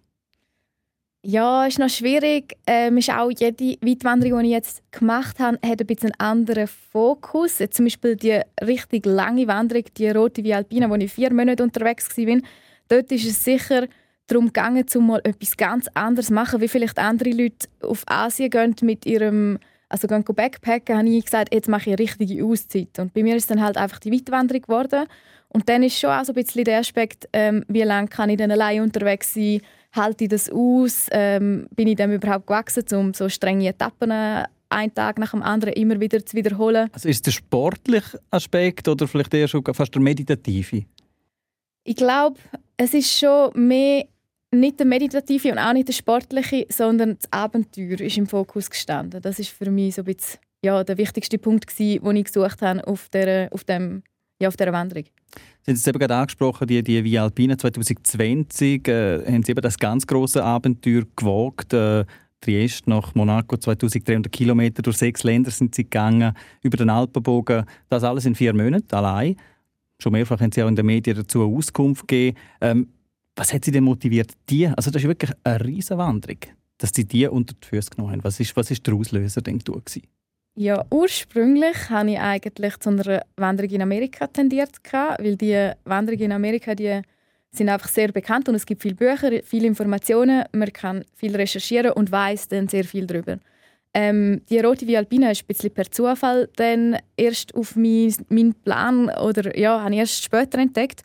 Ja, 1.25 1.67
ist 1.67 1.79
noch 1.79 1.89
schwierig. 1.89 2.57
Ähm, 2.67 2.99
ist 2.99 3.11
auch 3.11 3.31
jede 3.31 3.77
Weitwanderung, 3.81 4.41
die 4.41 4.47
ich 4.47 4.53
jetzt 4.53 4.83
gemacht 4.91 5.39
habe, 5.39 5.57
hat 5.65 5.81
ein 5.81 5.87
bisschen 5.87 6.11
einen 6.19 6.21
anderen 6.21 6.67
Fokus. 6.67 7.59
Zum 7.71 7.87
Beispiel 7.87 8.17
die 8.17 8.41
richtig 8.61 9.07
lange 9.07 9.47
Wanderung, 9.47 9.85
die 9.97 10.11
Rote 10.11 10.43
Via 10.43 10.57
Alpina, 10.57 10.91
wo 10.91 10.97
ich 10.97 11.13
vier 11.13 11.33
Monate 11.33 11.63
unterwegs 11.63 12.17
war, 12.17 12.41
dort 12.89 13.13
ist 13.13 13.25
es 13.25 13.45
sicher 13.45 13.87
darum 14.27 14.47
gegangen, 14.47 14.85
um 14.97 15.07
mal 15.07 15.21
etwas 15.23 15.57
ganz 15.57 15.87
anderes 15.95 16.27
zu 16.27 16.35
machen, 16.35 16.61
wie 16.61 16.69
vielleicht 16.69 16.99
andere 16.99 17.31
Leute 17.31 17.69
auf 17.83 18.03
Asien 18.07 18.51
gehen 18.51 18.75
mit 18.83 19.07
ihrem 19.07 19.59
also 19.89 20.09
gehen 20.09 20.25
Backpacken, 20.25 20.97
habe 20.97 21.09
ich 21.09 21.25
gesagt, 21.27 21.55
jetzt 21.55 21.69
mache 21.69 21.83
ich 21.83 21.89
eine 21.89 21.99
richtige 21.99 22.45
Auszeit. 22.45 22.99
Und 22.99 23.13
bei 23.13 23.23
mir 23.23 23.37
ist 23.37 23.51
dann 23.51 23.63
halt 23.63 23.77
einfach 23.77 23.99
die 23.99 24.11
Weitwanderung 24.11 24.63
geworden. 24.63 25.07
Und 25.53 25.69
dann 25.69 25.83
ist 25.83 25.99
schon 25.99 26.11
auch 26.11 26.25
so 26.25 26.33
ein 26.33 26.37
bisschen 26.43 26.65
der 26.65 26.79
Aspekt, 26.79 27.29
ähm, 27.33 27.65
wie 27.69 27.83
lange 27.83 28.09
kann 28.09 28.31
ich 28.31 28.39
dann 28.39 28.51
allein 28.51 28.83
unterwegs 28.83 29.35
sein, 29.35 29.61
halte 29.93 30.25
ich 30.25 30.31
das 30.31 30.51
aus? 30.51 31.09
Ähm, 31.11 31.67
bin 31.77 31.89
ich 31.89 31.97
dem 31.97 32.13
überhaupt 32.13 32.47
gewachsen, 32.47 32.85
um 32.93 33.13
so 33.13 33.29
strenge 33.29 33.69
Etappen 33.69 34.11
äh, 34.11 34.45
einen 34.71 34.95
Tag 34.95 35.19
nach 35.19 35.33
dem 35.33 35.43
anderen 35.43 35.75
immer 35.75 36.01
wieder 36.01 36.25
zu 36.25 36.37
wiederholen? 36.37 36.89
Also 36.93 37.09
ist 37.09 37.17
es 37.17 37.23
der 37.23 37.31
sportliche 37.33 38.19
Aspekt 38.31 38.89
oder 38.89 39.07
vielleicht 39.07 39.35
eher 39.35 39.49
schon 39.49 39.63
fast 39.75 39.95
der 39.95 40.01
meditative? 40.01 40.85
Ich 41.85 41.97
glaube, 41.97 42.39
Es 42.83 42.95
ist 42.95 43.17
schon 43.17 43.53
mehr 43.55 44.07
nicht 44.51 44.81
der 44.81 44.87
meditative 44.87 45.53
und 45.53 45.59
auch 45.59 45.73
nicht 45.73 45.87
der 45.87 45.93
sportliche, 45.93 46.67
sondern 46.69 47.17
das 47.17 47.33
Abenteuer 47.33 48.01
ist 48.01 48.17
im 48.17 48.27
Fokus 48.27 48.69
gestanden. 48.69 49.23
Das 49.23 49.39
ist 49.39 49.51
für 49.51 49.71
mich 49.71 49.95
so 49.95 50.03
ein 50.03 50.07
bisschen, 50.07 50.41
ja, 50.65 50.83
der 50.83 50.99
wichtigste 50.99 51.39
Punkt 51.39 51.69
gewesen, 51.69 52.03
den 52.03 52.17
ich 52.17 52.25
gesucht 52.25 52.61
habe 52.61 52.85
auf 52.85 53.09
dieser, 53.09 53.53
auf 53.53 53.63
dem, 53.63 54.03
ja, 54.43 54.49
auf 54.49 54.57
dieser 54.57 54.73
Wanderung. 54.73 55.05
Sie 55.63 55.71
haben 55.71 55.77
es 55.77 55.87
eben 55.87 55.99
gerade 55.99 56.17
angesprochen, 56.17 56.67
die, 56.67 56.83
die 56.83 57.03
Via 57.03 57.23
Alpina 57.23 57.57
2020 57.57 58.89
äh, 58.89 59.25
haben 59.27 59.43
Sie 59.43 59.53
eben 59.53 59.63
das 59.63 59.79
ganz 59.79 60.07
große 60.07 60.43
Abenteuer 60.43 61.05
gewagt. 61.17 61.73
Äh, 61.73 62.05
Triest 62.41 62.89
nach 62.89 63.15
Monaco, 63.15 63.57
2300 63.57 64.31
Kilometer 64.33 64.83
durch 64.83 64.99
sechs 64.99 65.23
Länder 65.23 65.51
sind 65.51 65.75
Sie 65.75 65.85
gegangen, 65.85 66.35
über 66.63 66.77
den 66.77 66.91
Alpenbogen. 66.91 67.65
Das 67.89 68.03
alles 68.03 68.27
in 68.27 68.35
vier 68.35 68.53
Monaten, 68.53 68.93
allein. 68.95 69.37
Schon 70.01 70.13
mehrfach 70.13 70.41
haben 70.41 70.51
Sie 70.51 70.63
auch 70.63 70.69
in 70.69 70.75
den 70.75 70.85
Medien 70.85 71.17
dazu 71.17 71.43
Auskunft 71.43 72.09
gegeben. 72.09 72.37
Ähm, 72.61 72.89
was 73.37 73.55
hat 73.55 73.65
Sie 73.65 73.71
denn 73.71 73.85
motiviert, 73.85 74.33
die, 74.51 74.67
also 74.67 74.91
das 74.91 75.03
ist 75.03 75.09
wirklich 75.09 75.31
eine 75.45 75.65
riesige 75.65 75.99
Wanderung, 75.99 76.39
dass 76.79 76.91
Sie 76.93 77.07
die 77.07 77.29
unter 77.29 77.55
die 77.55 77.67
Füße 77.67 77.91
genommen 77.91 78.13
haben? 78.13 78.25
Was 78.25 78.41
ist, 78.41 78.57
was 78.57 78.71
ist 78.71 78.87
der 78.87 78.95
Auslöser, 78.95 79.41
denkt 79.41 79.69
du? 79.69 79.81
Ja, 80.55 80.85
ursprünglich 80.91 81.89
habe 81.89 82.11
ich 82.11 82.19
eigentlich 82.19 82.77
zu 82.79 82.91
einer 82.91 83.23
Wanderung 83.37 83.71
in 83.71 83.83
Amerika 83.83 84.27
tendiert, 84.27 84.77
weil 84.93 85.37
die 85.37 85.71
Wanderungen 85.85 86.25
in 86.25 86.33
Amerika, 86.33 86.75
die 86.75 87.01
sind 87.51 87.71
einfach 87.71 87.89
sehr 87.89 88.13
bekannt 88.13 88.49
und 88.51 88.57
es 88.57 88.67
gibt 88.67 88.83
viele 88.83 88.95
Bücher, 88.95 89.31
viele 89.45 89.67
Informationen, 89.67 90.45
man 90.53 90.73
kann 90.73 91.05
viel 91.15 91.35
recherchieren 91.37 91.93
und 91.93 92.13
weiß 92.13 92.49
dann 92.49 92.69
sehr 92.69 92.85
viel 92.85 93.07
darüber. 93.07 93.39
Ähm, 93.95 94.43
die 94.51 94.59
rote 94.59 94.87
Via 94.87 94.99
Alpina 94.99 95.31
ist 95.31 95.43
ein 95.43 95.47
bisschen 95.47 95.73
per 95.73 95.91
Zufall 95.91 96.49
dann 96.57 96.99
erst 97.17 97.55
auf 97.55 97.77
meinen 97.77 98.15
mein 98.29 98.55
Plan 98.55 99.11
oder 99.11 99.57
ja, 99.59 99.83
habe 99.83 99.93
ich 99.95 100.01
erst 100.01 100.25
später 100.25 100.59
entdeckt 100.59 101.03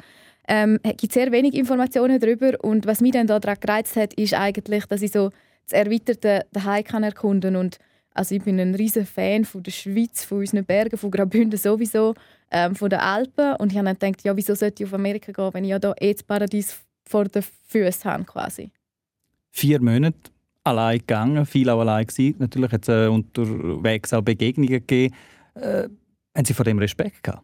ähm, 0.47 0.79
gibt 0.95 1.13
sehr 1.13 1.31
wenig 1.31 1.53
Informationen 1.53 2.19
darüber 2.19 2.53
und 2.63 2.85
was 2.85 3.01
mich 3.01 3.11
dann 3.11 3.27
daran 3.27 3.57
gereizt 3.59 3.95
hat, 3.97 4.13
ist 4.13 4.33
eigentlich, 4.33 4.85
dass 4.85 5.01
ich 5.01 5.11
so 5.11 5.31
das 5.69 5.73
erweiterte 5.73 6.45
daheim 6.53 6.83
kann 6.83 7.03
erkunden 7.03 7.57
und 7.57 7.77
also 8.17 8.35
ich 8.35 8.43
bin 8.43 8.59
ein 8.59 8.75
riesen 8.75 9.05
Fan 9.05 9.45
von 9.45 9.61
der 9.63 9.71
Schweiz, 9.71 10.23
von 10.23 10.39
unseren 10.39 10.65
Bergen, 10.65 10.97
von 10.97 11.11
Graubünden 11.11 11.57
sowieso, 11.57 12.15
ähm, 12.51 12.75
von 12.75 12.89
den 12.89 12.99
Alpen 12.99 13.55
und 13.57 13.71
ich 13.71 13.77
habe 13.77 13.85
dann 13.85 14.11
gedacht, 14.11 14.23
ja, 14.23 14.35
wieso 14.35 14.55
sollte 14.55 14.83
ich 14.83 14.87
auf 14.87 14.93
Amerika 14.93 15.31
gehen, 15.31 15.53
wenn 15.53 15.63
ich 15.63 15.69
ja 15.69 15.79
da 15.79 15.93
eh 15.99 16.13
das 16.13 16.23
Paradies 16.23 16.79
vor 17.07 17.25
den 17.25 17.43
Füßen 17.67 18.11
habe 18.11 18.23
quasi. 18.23 18.71
Vier 19.51 19.81
Monate 19.81 20.31
allein 20.63 20.99
gegangen, 20.99 21.45
viel 21.45 21.69
auch 21.69 21.79
allein 21.79 22.05
gewesen. 22.05 22.35
Natürlich 22.39 22.71
hat 22.71 22.87
es 22.87 22.89
äh, 22.89 23.07
unterwegs 23.07 24.13
auch 24.13 24.21
Begegnungen 24.21 24.69
gegeben. 24.69 25.15
Äh, 25.55 25.87
haben 26.35 26.45
Sie 26.45 26.53
vor 26.53 26.65
dem 26.65 26.79
Respekt 26.79 27.23
gehabt? 27.23 27.43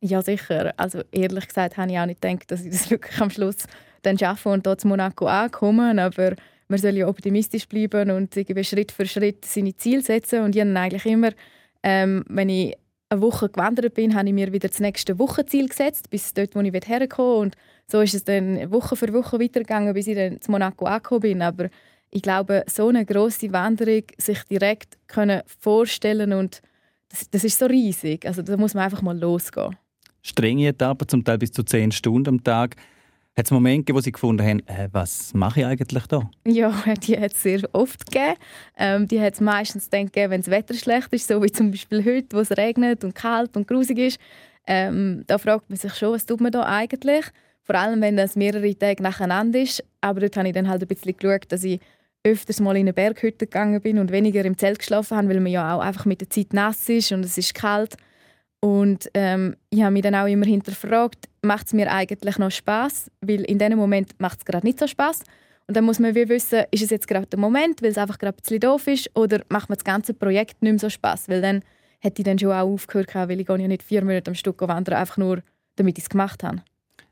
Ja, 0.00 0.22
sicher. 0.22 0.72
Also 0.76 1.02
ehrlich 1.10 1.48
gesagt 1.48 1.76
habe 1.76 1.90
ich 1.90 1.98
auch 1.98 2.06
nicht 2.06 2.20
gedacht, 2.20 2.50
dass 2.50 2.64
ich 2.64 2.70
das 2.70 2.90
wirklich 2.90 3.20
am 3.20 3.30
Schluss 3.30 3.66
dann 4.02 4.18
schaffe 4.18 4.50
und 4.50 4.66
dort 4.66 4.80
zu 4.80 4.88
Monaco 4.88 5.26
ankommen. 5.26 5.98
Aber 5.98 6.34
man 6.68 6.78
soll 6.78 6.96
ja 6.96 7.08
optimistisch 7.08 7.66
bleiben 7.66 8.10
und 8.10 8.36
irgendwie 8.36 8.64
Schritt 8.64 8.92
für 8.92 9.06
Schritt 9.06 9.44
seine 9.44 9.76
Ziele 9.76 10.02
setzen. 10.02 10.42
Und 10.42 10.54
ich 10.54 10.62
habe 10.62 10.78
eigentlich 10.78 11.06
immer, 11.06 11.30
ähm, 11.82 12.24
wenn 12.28 12.48
ich 12.48 12.76
eine 13.10 13.22
Woche 13.22 13.48
gewandert 13.48 13.94
bin, 13.94 14.14
habe 14.14 14.28
ich 14.28 14.34
mir 14.34 14.52
wieder 14.52 14.68
das 14.68 14.80
nächste 14.80 15.18
Wochenziel 15.18 15.68
gesetzt, 15.68 16.10
bis 16.10 16.34
dort, 16.34 16.54
wo 16.54 16.60
ich 16.60 16.72
herkomme. 16.72 17.34
Und 17.36 17.56
so 17.90 18.00
ist 18.00 18.14
es 18.14 18.24
dann 18.24 18.70
Woche 18.70 18.96
für 18.96 19.12
Woche 19.12 19.40
weitergegangen, 19.40 19.94
bis 19.94 20.06
ich 20.06 20.16
dann 20.16 20.40
zu 20.40 20.50
Monaco 20.50 20.84
angekommen 20.84 21.20
bin. 21.20 21.42
Aber 21.42 21.70
ich 22.10 22.22
glaube, 22.22 22.64
so 22.68 22.88
eine 22.88 23.04
große 23.04 23.52
Wanderung 23.52 24.02
sich 24.18 24.42
direkt 24.44 24.98
können 25.06 25.42
vorstellen 25.60 26.32
und 26.32 26.60
das, 27.08 27.30
das 27.30 27.44
ist 27.44 27.58
so 27.58 27.66
riesig. 27.66 28.26
Also 28.26 28.42
da 28.42 28.56
muss 28.58 28.74
man 28.74 28.84
einfach 28.84 29.00
mal 29.00 29.18
losgehen 29.18 29.74
strenge 30.28 30.68
Etappen, 30.68 31.08
zum 31.08 31.24
Teil 31.24 31.38
bis 31.38 31.52
zu 31.52 31.62
zehn 31.62 31.90
Stunden 31.90 32.28
am 32.28 32.44
Tag. 32.44 32.76
Hat 33.38 33.44
es 33.44 33.52
Momente 33.52 33.94
wo 33.94 34.00
Sie 34.00 34.10
gefunden 34.10 34.44
haben, 34.44 34.66
äh, 34.66 34.88
was 34.90 35.32
mache 35.32 35.60
ich 35.60 35.66
eigentlich 35.66 36.08
da? 36.08 36.28
Ja, 36.44 36.74
die 37.06 37.16
hat 37.16 37.34
es 37.34 37.42
sehr 37.44 37.60
oft 37.72 38.04
gegeben. 38.06 38.34
Ähm, 38.76 39.06
die 39.06 39.20
hat 39.20 39.34
es 39.34 39.40
meistens 39.40 39.88
dann 39.88 40.06
gegeben, 40.06 40.32
wenn 40.32 40.40
das 40.40 40.50
Wetter 40.50 40.74
schlecht 40.74 41.12
ist, 41.12 41.28
so 41.28 41.40
wie 41.40 41.52
zum 41.52 41.70
Beispiel 41.70 42.04
heute, 42.04 42.36
wo 42.36 42.40
es 42.40 42.50
regnet 42.50 43.04
und 43.04 43.14
kalt 43.14 43.56
und 43.56 43.68
grusig 43.68 43.98
ist. 43.98 44.18
Ähm, 44.66 45.22
da 45.28 45.38
fragt 45.38 45.70
man 45.70 45.78
sich 45.78 45.94
schon, 45.94 46.14
was 46.14 46.26
tut 46.26 46.40
man 46.40 46.50
da 46.50 46.64
eigentlich? 46.64 47.26
Vor 47.62 47.76
allem, 47.76 48.00
wenn 48.00 48.16
das 48.16 48.34
mehrere 48.34 48.76
Tage 48.76 49.04
nacheinander 49.04 49.60
ist. 49.60 49.84
Aber 50.00 50.18
dort 50.18 50.36
habe 50.36 50.48
ich 50.48 50.54
dann 50.54 50.68
halt 50.68 50.82
ein 50.82 50.88
bisschen 50.88 51.16
geschaut, 51.16 51.44
dass 51.50 51.62
ich 51.62 51.78
öfters 52.24 52.58
mal 52.58 52.74
in 52.74 52.86
eine 52.86 52.92
Berghütte 52.92 53.46
gegangen 53.46 53.80
bin 53.80 54.00
und 54.00 54.10
weniger 54.10 54.44
im 54.44 54.58
Zelt 54.58 54.80
geschlafen 54.80 55.16
habe, 55.16 55.28
weil 55.28 55.38
man 55.38 55.52
ja 55.52 55.76
auch 55.76 55.80
einfach 55.80 56.06
mit 56.06 56.20
der 56.20 56.28
Zeit 56.28 56.52
nass 56.54 56.88
ist 56.88 57.12
und 57.12 57.24
es 57.24 57.38
ist 57.38 57.54
kalt. 57.54 57.94
Und 58.60 59.08
ähm, 59.14 59.56
ich 59.70 59.82
habe 59.82 59.92
mich 59.92 60.02
dann 60.02 60.14
auch 60.14 60.26
immer 60.26 60.46
hinterfragt, 60.46 61.28
macht 61.42 61.68
es 61.68 61.72
mir 61.72 61.90
eigentlich 61.92 62.38
noch 62.38 62.50
Spaß? 62.50 63.10
Weil 63.20 63.42
in 63.42 63.58
diesem 63.58 63.78
Moment 63.78 64.18
macht 64.18 64.40
es 64.40 64.44
gerade 64.44 64.66
nicht 64.66 64.80
so 64.80 64.86
Spaß. 64.86 65.20
Und 65.68 65.76
dann 65.76 65.84
muss 65.84 65.98
man 65.98 66.14
wie 66.14 66.28
wissen, 66.28 66.64
ist 66.70 66.82
es 66.82 66.90
jetzt 66.90 67.06
gerade 67.06 67.26
der 67.26 67.38
Moment, 67.38 67.82
weil 67.82 67.90
es 67.90 67.98
einfach 67.98 68.18
gerade 68.18 68.36
ein 68.36 68.40
bisschen 68.42 68.60
doof 68.60 68.86
ist, 68.86 69.10
oder 69.14 69.42
macht 69.48 69.68
mir 69.68 69.76
das 69.76 69.84
ganze 69.84 70.14
Projekt 70.14 70.62
nicht 70.62 70.72
mehr 70.72 70.78
so 70.78 70.88
Spaß? 70.88 71.28
Weil 71.28 71.42
dann 71.42 71.62
hätte 72.00 72.22
ich 72.22 72.24
dann 72.24 72.38
schon 72.38 72.52
auch 72.52 72.66
aufgehört, 72.66 73.14
weil 73.14 73.40
ich 73.40 73.48
ja 73.48 73.56
nicht 73.58 73.82
vier 73.82 74.02
Monate 74.02 74.30
am 74.30 74.34
Stück 74.34 74.60
wandern, 74.62 74.94
einfach 74.94 75.18
nur, 75.18 75.42
damit 75.76 75.98
ich 75.98 76.04
es 76.04 76.10
gemacht 76.10 76.42
habe. 76.42 76.62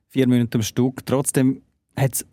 Vier 0.08 0.26
Monate 0.26 0.56
am 0.56 0.62
Stück. 0.62 1.04
Trotzdem 1.04 1.62
hat 1.96 2.14
es 2.14 2.26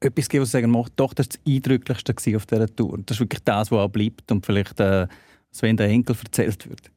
etwas 0.00 0.28
gegeben, 0.28 0.42
was 0.42 0.50
sagen 0.50 0.72
doch, 0.96 1.14
das 1.14 1.26
war 1.26 1.32
das 1.32 1.40
Eindrücklichste 1.46 2.36
auf 2.36 2.46
dieser 2.46 2.74
Tour. 2.74 2.98
Das 3.04 3.16
ist 3.16 3.20
wirklich 3.20 3.42
das, 3.44 3.70
was 3.70 3.78
auch 3.78 3.88
bleibt 3.88 4.30
und 4.32 4.44
vielleicht, 4.44 4.80
äh, 4.80 5.06
wenn 5.60 5.76
der 5.76 5.88
Enkel 5.88 6.16
erzählt 6.24 6.68
wird. 6.68 6.90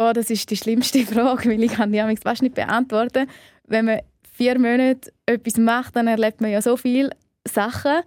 Oh, 0.00 0.12
das 0.14 0.30
ist 0.30 0.48
die 0.48 0.56
schlimmste 0.56 1.04
Frage, 1.06 1.50
weil 1.50 1.62
ich 1.62 1.72
kann 1.72 1.92
die 1.92 2.16
fast 2.22 2.42
nicht 2.42 2.54
beantworten. 2.54 3.28
Wenn 3.66 3.86
man 3.86 4.00
vier 4.32 4.56
Monate 4.58 5.12
etwas 5.26 5.56
macht, 5.56 5.96
dann 5.96 6.06
erlebt 6.06 6.40
man 6.40 6.52
ja 6.52 6.62
so 6.62 6.76
viele 6.76 7.10
Sachen. 7.44 8.02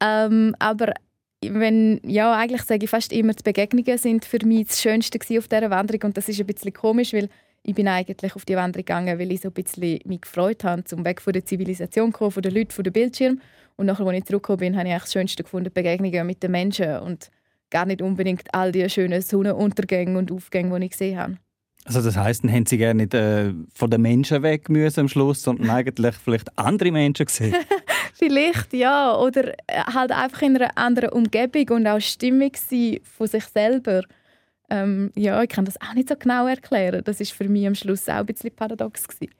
Ähm, 0.00 0.54
aber 0.60 0.94
wenn, 1.42 2.00
ja, 2.04 2.32
eigentlich 2.36 2.62
sage 2.62 2.84
ich 2.84 2.90
fast 2.90 3.12
immer, 3.12 3.32
die 3.32 3.42
Begegnungen 3.42 3.98
sind 3.98 4.24
für 4.24 4.38
mich 4.46 4.68
das 4.68 4.80
Schönste 4.80 5.18
auf 5.38 5.48
dieser 5.48 5.70
Wanderung 5.70 6.02
und 6.04 6.16
das 6.16 6.28
ist 6.28 6.38
ein 6.38 6.46
bisschen 6.46 6.72
komisch, 6.72 7.12
weil 7.12 7.28
ich 7.64 7.74
bin 7.74 7.88
eigentlich 7.88 8.36
auf 8.36 8.44
die 8.44 8.54
Wanderung 8.54 8.84
gegangen, 8.84 9.18
weil 9.18 9.32
ich 9.32 9.40
so 9.40 9.48
ein 9.48 9.54
bisschen 9.54 9.98
mich 10.04 10.20
gefreut 10.20 10.62
habe, 10.62 10.84
zum 10.84 11.04
Weg 11.04 11.20
von 11.20 11.32
der 11.32 11.44
Zivilisation 11.44 12.12
zu 12.12 12.18
kommen, 12.18 12.30
von 12.30 12.42
den 12.42 12.54
Leuten, 12.54 12.70
von 12.70 12.84
dem 12.84 12.92
Bildschirm. 12.92 13.40
Und 13.76 13.86
nachher, 13.86 14.06
als 14.06 14.18
ich 14.18 14.24
zurückgekommen 14.24 14.60
bin, 14.60 14.78
habe 14.78 14.88
ich 14.88 14.94
das 14.94 15.12
Schönste 15.12 15.42
gefunden, 15.42 15.72
Begegnungen 15.72 16.26
mit 16.26 16.42
den 16.42 16.52
Menschen 16.52 17.00
und 17.00 17.30
gar 17.74 17.86
nicht 17.86 18.00
unbedingt 18.00 18.54
all 18.54 18.70
die 18.70 18.88
schönen 18.88 19.20
Sonnenuntergänge 19.20 20.16
und 20.16 20.30
Aufgänge, 20.30 20.78
die 20.78 20.86
ich 20.86 20.92
gesehen 20.92 21.18
habe. 21.18 21.36
Also 21.84 22.00
das 22.00 22.16
heißt, 22.16 22.44
dann 22.44 22.52
haben 22.52 22.66
Sie 22.66 22.78
gerne 22.78 23.02
nicht 23.02 23.14
äh, 23.14 23.52
von 23.74 23.90
den 23.90 24.00
Menschen 24.00 24.42
weg 24.42 24.70
müssen 24.70 25.00
am 25.00 25.08
Schluss, 25.08 25.42
sondern 25.42 25.68
eigentlich 25.68 26.14
vielleicht 26.14 26.56
andere 26.56 26.92
Menschen 26.92 27.26
gesehen? 27.26 27.54
vielleicht 28.14 28.72
ja, 28.72 29.14
oder 29.16 29.48
äh, 29.66 29.82
halt 29.92 30.12
einfach 30.12 30.42
in 30.42 30.56
einer 30.56 30.78
anderen 30.78 31.10
Umgebung 31.10 31.76
und 31.76 31.86
auch 31.86 32.00
Stimmung 32.00 32.52
von 33.02 33.26
sich 33.26 33.44
selber. 33.46 34.02
Ähm, 34.70 35.10
ja, 35.16 35.42
ich 35.42 35.48
kann 35.48 35.64
das 35.64 35.78
auch 35.80 35.94
nicht 35.94 36.08
so 36.08 36.14
genau 36.16 36.46
erklären. 36.46 37.02
Das 37.04 37.20
ist 37.20 37.32
für 37.32 37.48
mich 37.48 37.66
am 37.66 37.74
Schluss 37.74 38.08
auch 38.08 38.14
ein 38.14 38.26
bisschen 38.26 38.54
paradox 38.54 39.06
gewesen. 39.06 39.34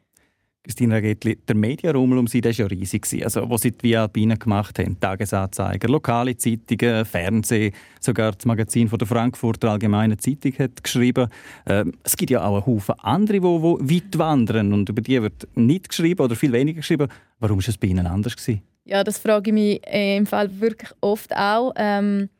Christina 0.65 0.99
Getli, 1.01 1.37
der 1.37 1.57
Medienraum 1.57 2.17
um 2.17 2.27
Sie 2.27 2.43
war 2.43 2.51
ja 2.51 2.67
riesig. 2.67 3.07
Also, 3.23 3.49
wo 3.51 3.59
Sie 3.59 3.71
die 3.71 3.95
Alpina 3.95 4.35
gemacht 4.37 4.79
haben, 4.79 4.99
Tagesanzeiger, 4.99 5.89
lokale 5.89 6.35
Zeitungen, 6.39 7.05
Fernsehen, 7.05 7.75
sogar 8.01 8.33
das 8.33 8.47
Magazin 8.47 8.89
von 8.89 8.99
der 8.99 9.07
Frankfurter 9.07 9.71
Allgemeinen 9.71 10.19
Zeitung 10.19 10.55
hat 10.59 10.83
geschrieben. 10.83 11.29
Ähm, 11.67 11.93
es 12.03 12.17
gibt 12.17 12.31
ja 12.31 12.43
auch 12.43 12.55
einen 12.55 12.67
Haufen 12.67 12.95
andere, 13.01 13.41
die, 13.41 13.85
die 13.87 13.95
weit 13.95 14.19
wandern 14.19 14.73
und 14.73 14.89
über 14.89 15.03
die 15.03 15.21
wird 15.21 15.47
nicht 15.55 15.91
geschrieben 15.91 16.23
oder 16.23 16.35
viel 16.35 16.53
weniger 16.53 16.79
geschrieben. 16.79 17.09
Warum 17.41 17.59
war 17.59 17.69
es 17.69 17.77
bei 17.77 17.89
Ihnen 17.89 18.07
anders? 18.07 18.35
Gewesen? 18.35 18.63
Ja, 18.87 19.05
das 19.05 19.19
frage 19.19 19.51
ich 19.51 19.55
mich 19.55 19.87
äh, 19.87 20.17
im 20.17 20.25
Fall 20.27 20.61
wirklich 20.61 20.91
oft 21.03 21.37
auch. 21.37 21.75
Ähm, 21.77 22.31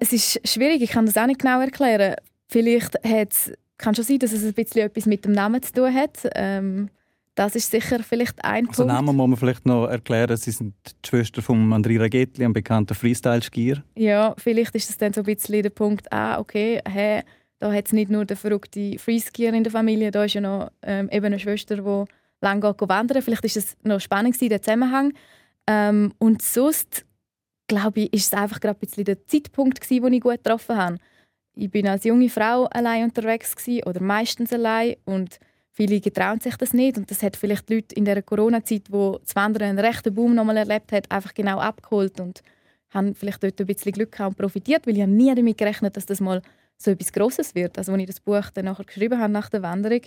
es 0.00 0.12
ist 0.12 0.46
schwierig, 0.46 0.82
ich 0.82 0.90
kann 0.90 1.06
das 1.06 1.16
auch 1.16 1.26
nicht 1.26 1.40
genau 1.40 1.58
erklären. 1.58 2.16
Vielleicht 2.48 3.02
hat 3.02 3.32
es 3.32 3.52
kann 3.78 3.94
schon 3.94 4.04
sein, 4.04 4.18
dass 4.18 4.32
es 4.32 4.44
ein 4.44 4.54
bisschen 4.54 4.82
etwas 4.82 5.06
mit 5.06 5.24
dem 5.24 5.32
Namen 5.32 5.62
zu 5.62 5.72
tun 5.72 5.94
hat. 5.94 6.28
Ähm, 6.34 6.88
das 7.34 7.54
ist 7.54 7.70
sicher 7.70 8.02
vielleicht 8.02 8.42
ein 8.44 8.66
also 8.66 8.82
Punkt. 8.82 8.94
Namen 8.94 9.14
muss 9.14 9.28
man 9.28 9.36
vielleicht 9.36 9.66
noch 9.66 9.86
erklären. 9.86 10.36
Sie 10.38 10.50
sind 10.50 10.74
die 11.04 11.08
Schwester 11.08 11.42
von 11.42 11.70
Andrea 11.72 12.00
Ragetli, 12.00 12.42
einem 12.42 12.54
bekannten 12.54 12.94
Freestyle-Skier. 12.94 13.82
Ja, 13.94 14.34
vielleicht 14.38 14.74
ist 14.74 14.88
es 14.88 14.96
dann 14.96 15.12
so 15.12 15.20
ein 15.20 15.26
bisschen 15.26 15.62
der 15.62 15.70
Punkt, 15.70 16.10
ah, 16.10 16.38
okay, 16.38 16.80
hey, 16.88 17.22
da 17.58 17.70
hat 17.70 17.86
es 17.86 17.92
nicht 17.92 18.10
nur 18.10 18.24
den 18.24 18.38
verrückten 18.38 18.98
Freeskier 18.98 19.52
in 19.52 19.64
der 19.64 19.72
Familie, 19.72 20.10
da 20.10 20.24
ist 20.24 20.34
ja 20.34 20.40
noch 20.40 20.70
ähm, 20.82 21.10
eben 21.10 21.26
eine 21.26 21.38
Schwester, 21.38 21.76
die 21.76 22.04
lange 22.40 22.60
geht 22.72 22.88
wandern. 22.88 23.20
Vielleicht 23.20 23.44
ist 23.44 23.56
es 23.58 23.76
noch 23.82 24.00
spannend 24.00 24.34
gewesen, 24.34 24.48
der 24.48 24.62
Zusammenhang. 24.62 25.12
Ähm, 25.66 26.12
und 26.18 26.40
sonst, 26.40 27.04
glaube 27.68 28.00
ich, 28.00 28.12
ist 28.14 28.32
es 28.32 28.32
einfach 28.32 28.60
gerade 28.60 28.78
ein 28.78 28.80
bisschen 28.80 29.04
der 29.04 29.26
Zeitpunkt 29.26 29.82
gewesen, 29.82 30.02
wo 30.02 30.06
ich 30.08 30.20
gut 30.22 30.42
getroffen 30.42 30.76
habe 30.76 30.96
ich 31.56 31.70
bin 31.70 31.88
als 31.88 32.04
junge 32.04 32.28
Frau 32.28 32.64
allein 32.66 33.04
unterwegs 33.04 33.56
gewesen, 33.56 33.84
oder 33.84 34.00
meistens 34.00 34.52
allein 34.52 34.96
und 35.04 35.40
viele 35.72 36.00
getrauen 36.00 36.40
sich 36.40 36.56
das 36.56 36.72
nicht 36.72 36.96
und 36.96 37.10
das 37.10 37.22
hat 37.22 37.36
vielleicht 37.36 37.68
die 37.68 37.76
Leute 37.76 37.94
in 37.94 38.04
der 38.04 38.22
Corona-Zeit, 38.22 38.84
wo 38.90 39.18
das 39.18 39.34
Wandern 39.34 39.70
einen 39.70 39.78
rechten 39.78 40.14
Boom 40.14 40.34
nochmal 40.34 40.58
erlebt 40.58 40.92
hat, 40.92 41.10
einfach 41.10 41.34
genau 41.34 41.58
abgeholt 41.58 42.20
und 42.20 42.42
haben 42.90 43.14
vielleicht 43.14 43.42
dort 43.42 43.60
ein 43.60 43.66
bisschen 43.66 43.92
Glück 43.92 44.12
gehabt 44.12 44.30
und 44.30 44.38
profitiert, 44.38 44.86
weil 44.86 44.98
ich 44.98 45.06
nie 45.06 45.34
damit 45.34 45.58
gerechnet 45.58 45.96
dass 45.96 46.06
das 46.06 46.20
mal 46.20 46.42
so 46.78 46.90
etwas 46.90 47.12
Grosses 47.12 47.54
wird. 47.54 47.78
Also 47.78 47.92
als 47.92 48.00
ich 48.00 48.06
das 48.06 48.20
Buch 48.20 48.50
dann 48.52 48.66
nachher 48.66 48.84
geschrieben 48.84 49.18
habe 49.18 49.32
nach 49.32 49.48
der 49.48 49.62
Wanderung, 49.62 50.02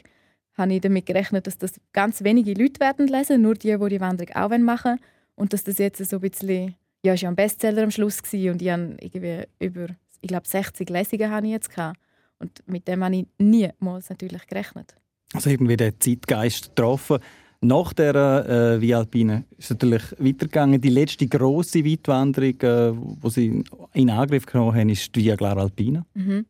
habe 0.56 0.74
ich 0.74 0.82
damit 0.82 1.06
gerechnet, 1.06 1.48
dass 1.48 1.58
das 1.58 1.80
ganz 1.94 2.24
wenige 2.24 2.54
Leute 2.54 2.80
werden 2.80 3.08
lesen, 3.08 3.42
nur 3.42 3.56
die, 3.56 3.76
die 3.76 3.90
die 3.90 4.02
Wanderung 4.02 4.36
auch 4.36 4.58
machen 4.58 4.92
wollen. 4.92 5.00
Und 5.36 5.54
dass 5.54 5.64
das 5.64 5.78
jetzt 5.78 6.04
so 6.04 6.18
ein 6.18 6.22
bisschen, 6.22 6.76
ja, 7.04 7.14
ist 7.14 7.22
ja 7.22 7.30
ein 7.30 7.36
Bestseller 7.36 7.84
am 7.84 7.92
Schluss 7.92 8.22
gewesen 8.22 8.52
und 8.52 8.62
ich 8.62 8.70
habe 8.70 8.98
irgendwie 9.00 9.44
über, 9.60 9.88
ich 10.22 10.28
glaube, 10.28 10.48
60 10.48 10.90
Lesungen 10.90 11.32
habe 11.32 11.48
ich 11.48 11.54
jetzt 11.54 11.70
gehabt. 11.70 12.00
Und 12.40 12.64
mit 12.68 12.88
dem 12.88 13.04
habe 13.04 13.16
ich 13.18 13.28
niemals 13.38 14.10
natürlich 14.10 14.48
gerechnet. 14.48 14.96
Also 15.34 15.50
irgendwie 15.50 15.78
der 15.78 16.00
Zeitgeist 16.00 16.70
getroffen. 16.70 17.20
Nach 17.62 17.92
der 17.92 18.16
äh, 18.16 18.82
Via 18.82 19.00
Alpine 19.00 19.44
ist 19.58 19.70
natürlich 19.70 20.04
weitergegangen. 20.18 20.80
Die 20.80 20.90
letzte 20.90 21.28
grosse 21.28 21.84
Weitwanderung, 21.84 22.62
äh, 22.62 22.94
die 23.24 23.30
sie 23.30 23.64
in 23.94 24.10
Angriff 24.10 24.46
genommen 24.46 24.76
haben, 24.76 24.90
war 24.90 24.96
die 24.96 25.24
Via 25.24 25.36
Clara 25.36 25.62
Alpina. 25.64 26.06
Mhm. 26.14 26.46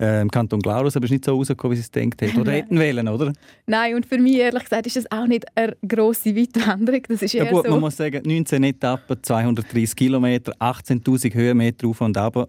Äh, 0.00 0.20
Im 0.20 0.30
Kanton 0.32 0.58
Glarus, 0.58 0.96
aber 0.96 1.04
es 1.04 1.12
ist 1.12 1.12
nicht 1.12 1.24
so 1.24 1.36
rausgekommen, 1.36 1.76
wie 1.76 1.80
sie 1.80 1.82
es 1.82 1.92
gedacht 1.92 2.32
haben. 2.32 2.40
Oder 2.40 2.52
hätten 2.58 2.76
wollen, 2.76 3.06
oder? 3.06 3.32
Nein, 3.66 3.94
und 3.94 4.04
für 4.04 4.18
mich, 4.18 4.36
ehrlich 4.36 4.64
gesagt, 4.64 4.88
ist 4.88 4.96
das 4.96 5.12
auch 5.12 5.28
nicht 5.28 5.46
eine 5.56 5.76
grosse 5.86 6.34
Weitwanderung. 6.34 7.02
Das 7.06 7.22
ist 7.22 7.34
eher 7.34 7.44
ja 7.44 7.50
gut, 7.52 7.64
so. 7.64 7.70
man 7.70 7.80
muss 7.80 7.96
sagen, 7.96 8.20
19 8.24 8.64
Etappen, 8.64 9.22
230 9.22 9.94
Kilometer, 9.94 10.52
18'000 10.58 11.34
Höhenmeter 11.34 11.86
auf 11.86 12.00
und 12.00 12.16
ab 12.16 12.48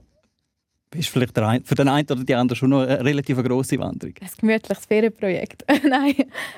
ist 0.95 1.09
vielleicht 1.09 1.35
der 1.35 1.47
ein, 1.47 1.63
für 1.63 1.75
den 1.75 1.88
einen 1.88 2.07
oder 2.09 2.23
die 2.23 2.35
anderen 2.35 2.57
schon 2.57 2.69
noch 2.69 2.81
eine 2.81 3.03
relativ 3.03 3.41
grosse 3.43 3.77
Wanderung. 3.79 4.13
Ein 4.21 4.29
gemütliches 4.39 4.85
Ferienprojekt. 4.85 5.63
Nein. 5.88 6.15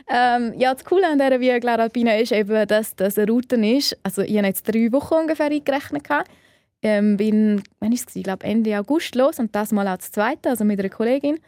Ähm, 0.07 0.53
ja, 0.57 0.73
das 0.73 0.83
Coole 0.83 1.07
an 1.07 1.19
dieser 1.19 1.39
Via 1.39 1.59
Clara 1.59 1.83
Alpina 1.83 2.15
ist 2.15 2.31
eben, 2.31 2.67
dass 2.67 2.95
das 2.95 3.17
eine 3.17 3.31
Route 3.31 3.55
ist. 3.55 3.97
Also 4.03 4.21
ich 4.21 4.37
habe 4.37 4.47
jetzt 4.47 4.67
drei 4.67 4.91
Wochen 4.91 5.13
ungefähr 5.13 5.47
eingerechnet. 5.47 6.07
Ähm, 6.81 7.17
bin, 7.17 7.63
wann 7.79 7.91
ist 7.91 8.09
es? 8.09 8.15
Ich 8.15 8.23
glaube 8.23 8.45
Ende 8.45 8.77
August 8.77 9.15
los 9.15 9.39
und 9.39 9.55
das 9.55 9.71
mal 9.71 9.87
als 9.87 10.11
zweite, 10.11 10.49
also 10.49 10.63
mit 10.65 10.79
einer 10.79 10.89
Kollegin. 10.89 11.39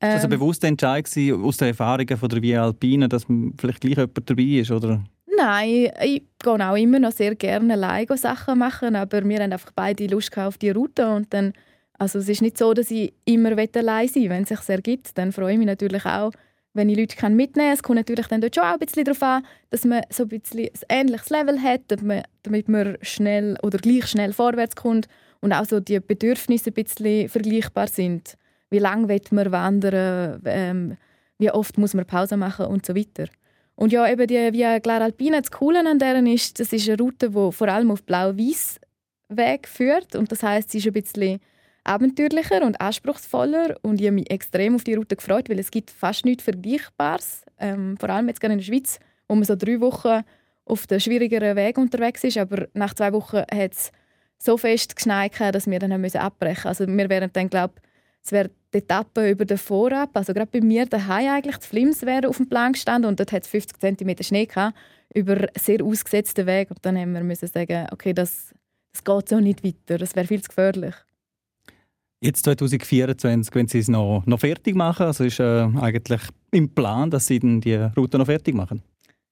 Ähm, 0.00 0.08
war 0.08 0.14
das 0.14 0.24
ein 0.24 0.32
ähm, 0.32 0.38
bewusster 0.38 0.68
Entscheid 0.68 1.06
aus 1.06 1.56
den 1.56 1.68
Erfahrungen 1.68 2.16
von 2.16 2.28
der 2.28 2.42
Via 2.42 2.64
Alpina, 2.64 3.08
dass 3.08 3.26
vielleicht 3.58 3.80
gleich 3.80 3.96
jemand 3.96 4.28
dabei 4.28 4.42
ist, 4.42 4.70
oder? 4.70 5.02
Nein, 5.36 5.90
ich 6.02 6.22
gehe 6.42 6.70
auch 6.70 6.76
immer 6.76 6.98
noch 6.98 7.12
sehr 7.12 7.34
gerne 7.34 7.74
alleine 7.74 8.16
Sachen 8.16 8.58
machen, 8.58 8.96
aber 8.96 9.22
wir 9.22 9.38
haben 9.38 9.52
einfach 9.52 9.72
beide 9.74 10.06
Lust 10.06 10.36
auf 10.38 10.56
die 10.58 10.70
Route 10.70 11.08
und 11.10 11.32
dann 11.32 11.52
also 11.98 12.18
es 12.18 12.28
ist 12.28 12.42
nicht 12.42 12.58
so, 12.58 12.74
dass 12.74 12.90
ich 12.90 13.14
immer 13.24 13.52
allein 13.52 14.08
sein 14.08 14.30
Wenn 14.30 14.42
es 14.42 14.48
sich 14.48 14.68
ergibt, 14.68 15.16
dann 15.16 15.32
freue 15.32 15.52
ich 15.52 15.58
mich 15.58 15.66
natürlich 15.66 16.04
auch, 16.04 16.32
wenn 16.74 16.88
ich 16.88 16.98
Leute 16.98 17.30
mitnehmen 17.30 17.68
kann. 17.68 17.74
Es 17.74 17.82
kommt 17.82 17.96
natürlich 17.96 18.26
dann 18.26 18.40
dort 18.40 18.54
schon 18.54 18.64
auch 18.64 18.74
ein 18.74 18.78
bisschen 18.78 19.04
darauf 19.04 19.22
an, 19.22 19.46
dass 19.70 19.84
man 19.84 20.02
so 20.10 20.24
ein 20.24 20.28
bisschen 20.28 20.60
ein 20.60 20.70
ähnliches 20.88 21.30
Level 21.30 21.60
hat, 21.60 21.82
damit 22.42 22.68
man 22.68 22.98
schnell 23.00 23.56
oder 23.62 23.78
gleich 23.78 24.06
schnell 24.06 24.32
vorwärts 24.32 24.76
kommt 24.76 25.08
und 25.40 25.52
auch 25.52 25.64
so 25.64 25.80
die 25.80 26.00
Bedürfnisse 26.00 26.70
ein 26.70 26.74
bisschen 26.74 27.28
vergleichbar 27.28 27.88
sind. 27.88 28.36
Wie 28.68 28.78
lange 28.78 29.08
will 29.08 29.22
man 29.30 29.52
wandern, 29.52 30.42
ähm, 30.44 30.96
wie 31.38 31.50
oft 31.50 31.78
muss 31.78 31.94
man 31.94 32.06
Pause 32.06 32.36
machen 32.36 32.66
und 32.66 32.84
so 32.84 32.94
weiter. 32.94 33.26
Und 33.74 33.92
ja, 33.92 34.10
eben 34.10 34.26
die 34.26 34.52
Via 34.52 34.80
Clara 34.80 35.04
Alpina, 35.04 35.40
das 35.40 35.50
Coole 35.50 35.86
an 35.86 35.98
deren 35.98 36.26
ist, 36.26 36.58
das 36.58 36.72
ist 36.72 36.88
eine 36.88 36.98
Route, 36.98 37.30
die 37.30 37.52
vor 37.52 37.68
allem 37.68 37.90
auf 37.90 38.02
blau-weiß 38.04 38.80
Weg 39.28 39.68
führt 39.68 40.14
und 40.14 40.30
das 40.30 40.42
heißt, 40.42 40.70
sie 40.70 40.78
ist 40.78 40.86
ein 40.86 40.92
bisschen 40.92 41.40
abenteuerlicher 41.86 42.62
und 42.62 42.80
anspruchsvoller 42.80 43.76
und 43.82 44.00
ich 44.00 44.06
habe 44.06 44.16
mich 44.16 44.30
extrem 44.30 44.74
auf 44.74 44.84
die 44.84 44.94
Route 44.94 45.16
gefreut, 45.16 45.48
weil 45.48 45.58
es 45.58 45.70
gibt 45.70 45.90
fast 45.90 46.24
nichts 46.24 46.44
Vergleichbares, 46.44 47.44
ähm, 47.58 47.96
vor 47.98 48.10
allem 48.10 48.28
jetzt 48.28 48.40
gerade 48.40 48.54
in 48.54 48.58
der 48.58 48.66
Schweiz, 48.66 48.98
wo 49.28 49.34
man 49.34 49.44
so 49.44 49.56
drei 49.56 49.80
Wochen 49.80 50.22
auf 50.64 50.86
den 50.86 51.00
schwierigeren 51.00 51.56
Weg 51.56 51.78
unterwegs 51.78 52.24
ist, 52.24 52.38
aber 52.38 52.68
nach 52.74 52.94
zwei 52.94 53.12
Wochen 53.12 53.38
hat 53.38 53.72
es 53.72 53.92
so 54.38 54.56
fest 54.56 54.96
geschneit, 54.96 55.32
dass 55.38 55.66
wir 55.66 55.78
dann 55.78 55.92
haben 55.92 56.00
müssen 56.00 56.18
abbrechen 56.18 56.68
mussten. 56.68 56.84
Also 56.84 56.86
wir 56.86 57.08
wären 57.08 57.30
dann, 57.32 57.48
glaube 57.48 57.74
es 58.26 58.32
wäre 58.32 58.50
die 58.74 58.78
Etappe 58.78 59.30
über 59.30 59.44
den 59.44 59.56
Vorab, 59.56 60.10
also 60.14 60.34
gerade 60.34 60.50
bei 60.50 60.60
mir 60.60 60.84
daheim 60.84 61.28
eigentlich, 61.28 61.58
die 61.58 61.66
Flims 61.66 62.02
wären 62.02 62.26
auf 62.26 62.38
dem 62.38 62.48
Plan 62.48 62.72
gestanden 62.72 63.08
und 63.08 63.20
dort 63.20 63.30
hat 63.30 63.44
es 63.44 63.48
50 63.48 63.78
cm 63.78 64.22
Schnee 64.24 64.46
gehabt, 64.46 64.76
über 65.14 65.46
sehr 65.56 65.82
ausgesetzten 65.84 66.44
Weg 66.46 66.70
und 66.70 66.84
dann 66.84 66.98
haben 66.98 67.12
wir 67.12 67.22
müssen 67.22 67.46
sagen, 67.46 67.86
okay, 67.92 68.12
das, 68.12 68.52
das 68.92 69.04
geht 69.04 69.28
so 69.28 69.38
nicht 69.38 69.62
weiter, 69.62 69.98
das 69.98 70.16
wäre 70.16 70.26
viel 70.26 70.42
zu 70.42 70.48
gefährlich. 70.48 70.94
Jetzt 72.20 72.44
2024, 72.44 73.54
wenn 73.54 73.68
Sie 73.68 73.78
es 73.78 73.88
noch, 73.88 74.24
noch 74.26 74.40
fertig 74.40 74.74
machen, 74.74 75.06
also 75.06 75.24
ist 75.24 75.38
äh, 75.38 75.68
eigentlich 75.80 76.22
im 76.50 76.70
Plan, 76.70 77.10
dass 77.10 77.26
Sie 77.26 77.38
dann 77.38 77.60
die 77.60 77.74
Route 77.74 78.18
noch 78.18 78.26
fertig 78.26 78.54
machen? 78.54 78.82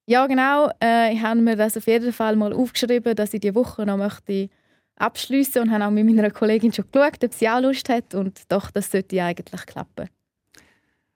Ja, 0.06 0.26
genau. 0.26 0.68
Äh, 0.82 1.14
ich 1.14 1.22
habe 1.22 1.40
mir 1.40 1.56
das 1.56 1.76
auf 1.76 1.86
jeden 1.86 2.12
Fall 2.12 2.36
mal 2.36 2.52
aufgeschrieben, 2.52 3.14
dass 3.14 3.32
ich 3.32 3.40
die 3.40 3.54
Woche 3.54 3.86
noch 3.86 3.96
möchte 3.96 4.50
abschließen 4.96 5.62
und 5.62 5.70
habe 5.70 5.86
auch 5.86 5.90
mit 5.90 6.06
meiner 6.06 6.30
Kollegin 6.30 6.72
schon 6.72 6.84
geschaut, 6.92 7.24
ob 7.24 7.34
sie 7.34 7.48
auch 7.48 7.60
Lust 7.60 7.88
hat 7.88 8.14
und 8.14 8.40
doch, 8.48 8.70
das 8.70 8.90
sollte 8.90 9.22
eigentlich 9.22 9.66
klappen. 9.66 10.08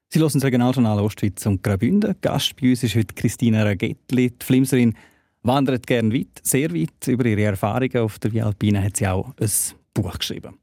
Sie 0.08 0.20
hören 0.20 0.30
das 0.32 0.42
Regionaljournal 0.42 1.00
Ostschweiz 1.00 1.44
und 1.46 1.62
Graubünden. 1.62 2.16
Gast 2.22 2.56
bei 2.60 2.70
uns 2.70 2.82
ist 2.82 2.94
heute 2.94 3.14
Christina 3.14 3.62
Ragettli. 3.62 4.30
Die 4.30 4.44
Flimserin 4.44 4.94
wandert 5.42 5.86
gerne 5.86 6.12
weit, 6.14 6.40
sehr 6.42 6.74
weit. 6.74 7.06
Über 7.06 7.26
ihre 7.26 7.42
Erfahrungen 7.42 7.98
auf 7.98 8.18
der 8.18 8.32
Via 8.32 8.46
Alpine 8.46 8.82
hat 8.82 8.96
sie 8.96 9.06
auch 9.06 9.34
ein 9.38 9.50
Buch 9.92 10.18
geschrieben. 10.18 10.58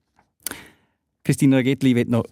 Christina 1.26 1.64
Getli 1.64 1.96
wird 1.96 2.08
noch 2.08 2.24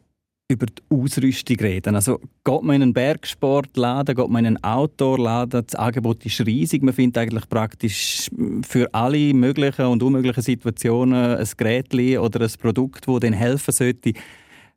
über 0.47 0.67
die 0.67 0.84
Ausrüstung 0.89 1.58
reden. 1.58 1.95
Also 1.95 2.19
geht 2.43 2.62
man 2.62 2.75
in 2.75 2.82
einen 2.84 2.93
Bergsportladen, 2.93 4.15
geht 4.15 4.29
man 4.29 4.45
in 4.45 4.58
einen 4.58 4.63
Outdoorladen, 4.63 5.65
das 5.65 5.75
Angebot 5.75 6.23
ist 6.25 6.45
riesig. 6.45 6.84
Man 6.84 6.93
findet 6.93 7.17
eigentlich 7.17 7.49
praktisch 7.49 8.29
für 8.62 8.93
alle 8.93 9.34
möglichen 9.34 9.86
und 9.88 10.03
unmöglichen 10.03 10.43
Situationen 10.43 11.38
ein 11.38 11.47
Gerät 11.58 11.91
oder 12.19 12.41
ein 12.41 12.51
Produkt, 12.62 13.08
das 13.08 13.19
dann 13.21 13.34
helfen 13.34 13.71
sollte. 13.71 14.13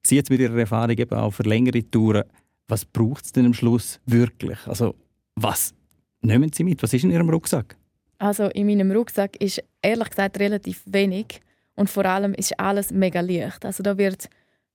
Sie 0.03 0.17
jetzt 0.17 0.31
mit 0.31 0.41
Ihrer 0.41 0.57
Erfahrung 0.57 0.97
eben 0.97 1.15
auch 1.15 1.33
für 1.33 1.43
längere 1.43 1.83
Touren. 1.91 2.25
Was 2.69 2.87
braucht 2.87 3.27
es 3.27 3.33
denn 3.33 3.47
am 3.47 3.55
Schluss 3.55 4.01
wirklich? 4.07 4.59
Also 4.67 4.95
was 5.35 5.75
nehmen 6.23 6.51
Sie 6.55 6.65
mit? 6.65 6.83
Was 6.83 6.95
ist 6.95 7.05
in 7.05 7.11
Ihrem 7.11 7.29
Rucksack? 7.29 7.77
Also 8.19 8.45
in 8.45 8.67
meinem 8.67 8.93
Rucksack 8.93 9.37
ist 9.43 9.63
ehrlich 9.83 10.09
gesagt 10.09 10.41
relativ 10.41 10.83
wenig. 10.87 11.43
Und 11.77 11.91
vor 11.91 12.05
allem 12.07 12.35
ist 12.35 12.59
alles 12.59 12.91
mega 12.91 13.21
leicht. 13.21 13.65
Also 13.65 13.83
da 13.83 13.97
wird 13.97 14.29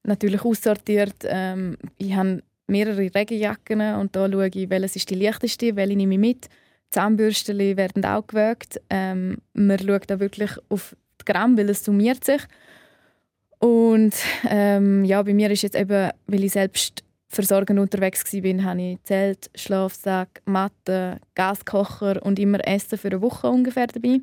natürlich 0.03 0.43
aussortiert. 0.43 1.15
Ähm, 1.23 1.77
ich 1.97 2.15
habe 2.15 2.41
mehrere 2.67 3.13
Regenjacken 3.13 3.95
und 3.95 4.15
da 4.15 4.31
schaue 4.31 4.47
ich, 4.47 4.69
welches 4.69 4.95
ist 4.95 5.09
die 5.09 5.15
leichteste, 5.15 5.75
welche 5.75 5.95
nehme 5.95 6.13
ich 6.13 6.19
mit. 6.19 6.49
Zahnbürsten 6.91 7.57
werden 7.57 8.05
auch 8.05 8.25
gewögt. 8.27 8.79
Ähm, 8.89 9.37
man 9.53 9.79
schaut 9.79 10.09
da 10.09 10.19
wirklich 10.19 10.51
auf 10.69 10.95
die 11.21 11.25
Gramm, 11.25 11.57
weil 11.57 11.69
es 11.69 11.83
summiert 11.83 12.23
sich. 12.23 12.41
Und 13.59 14.13
ähm, 14.49 15.03
ja, 15.05 15.21
bei 15.21 15.33
mir 15.33 15.51
ist 15.51 15.61
jetzt 15.61 15.75
eben, 15.75 16.09
weil 16.27 16.43
ich 16.43 16.51
selbst 16.51 17.03
versorgend 17.27 17.79
unterwegs 17.79 18.25
war, 18.33 18.63
habe 18.63 18.81
ich 18.81 19.03
Zelt, 19.03 19.49
Schlafsack, 19.55 20.41
Matte, 20.45 21.19
Gaskocher 21.35 22.23
und 22.25 22.39
immer 22.39 22.65
Essen 22.67 22.97
für 22.97 23.07
eine 23.07 23.21
Woche 23.21 23.47
ungefähr 23.47 23.87
dabei. 23.87 24.19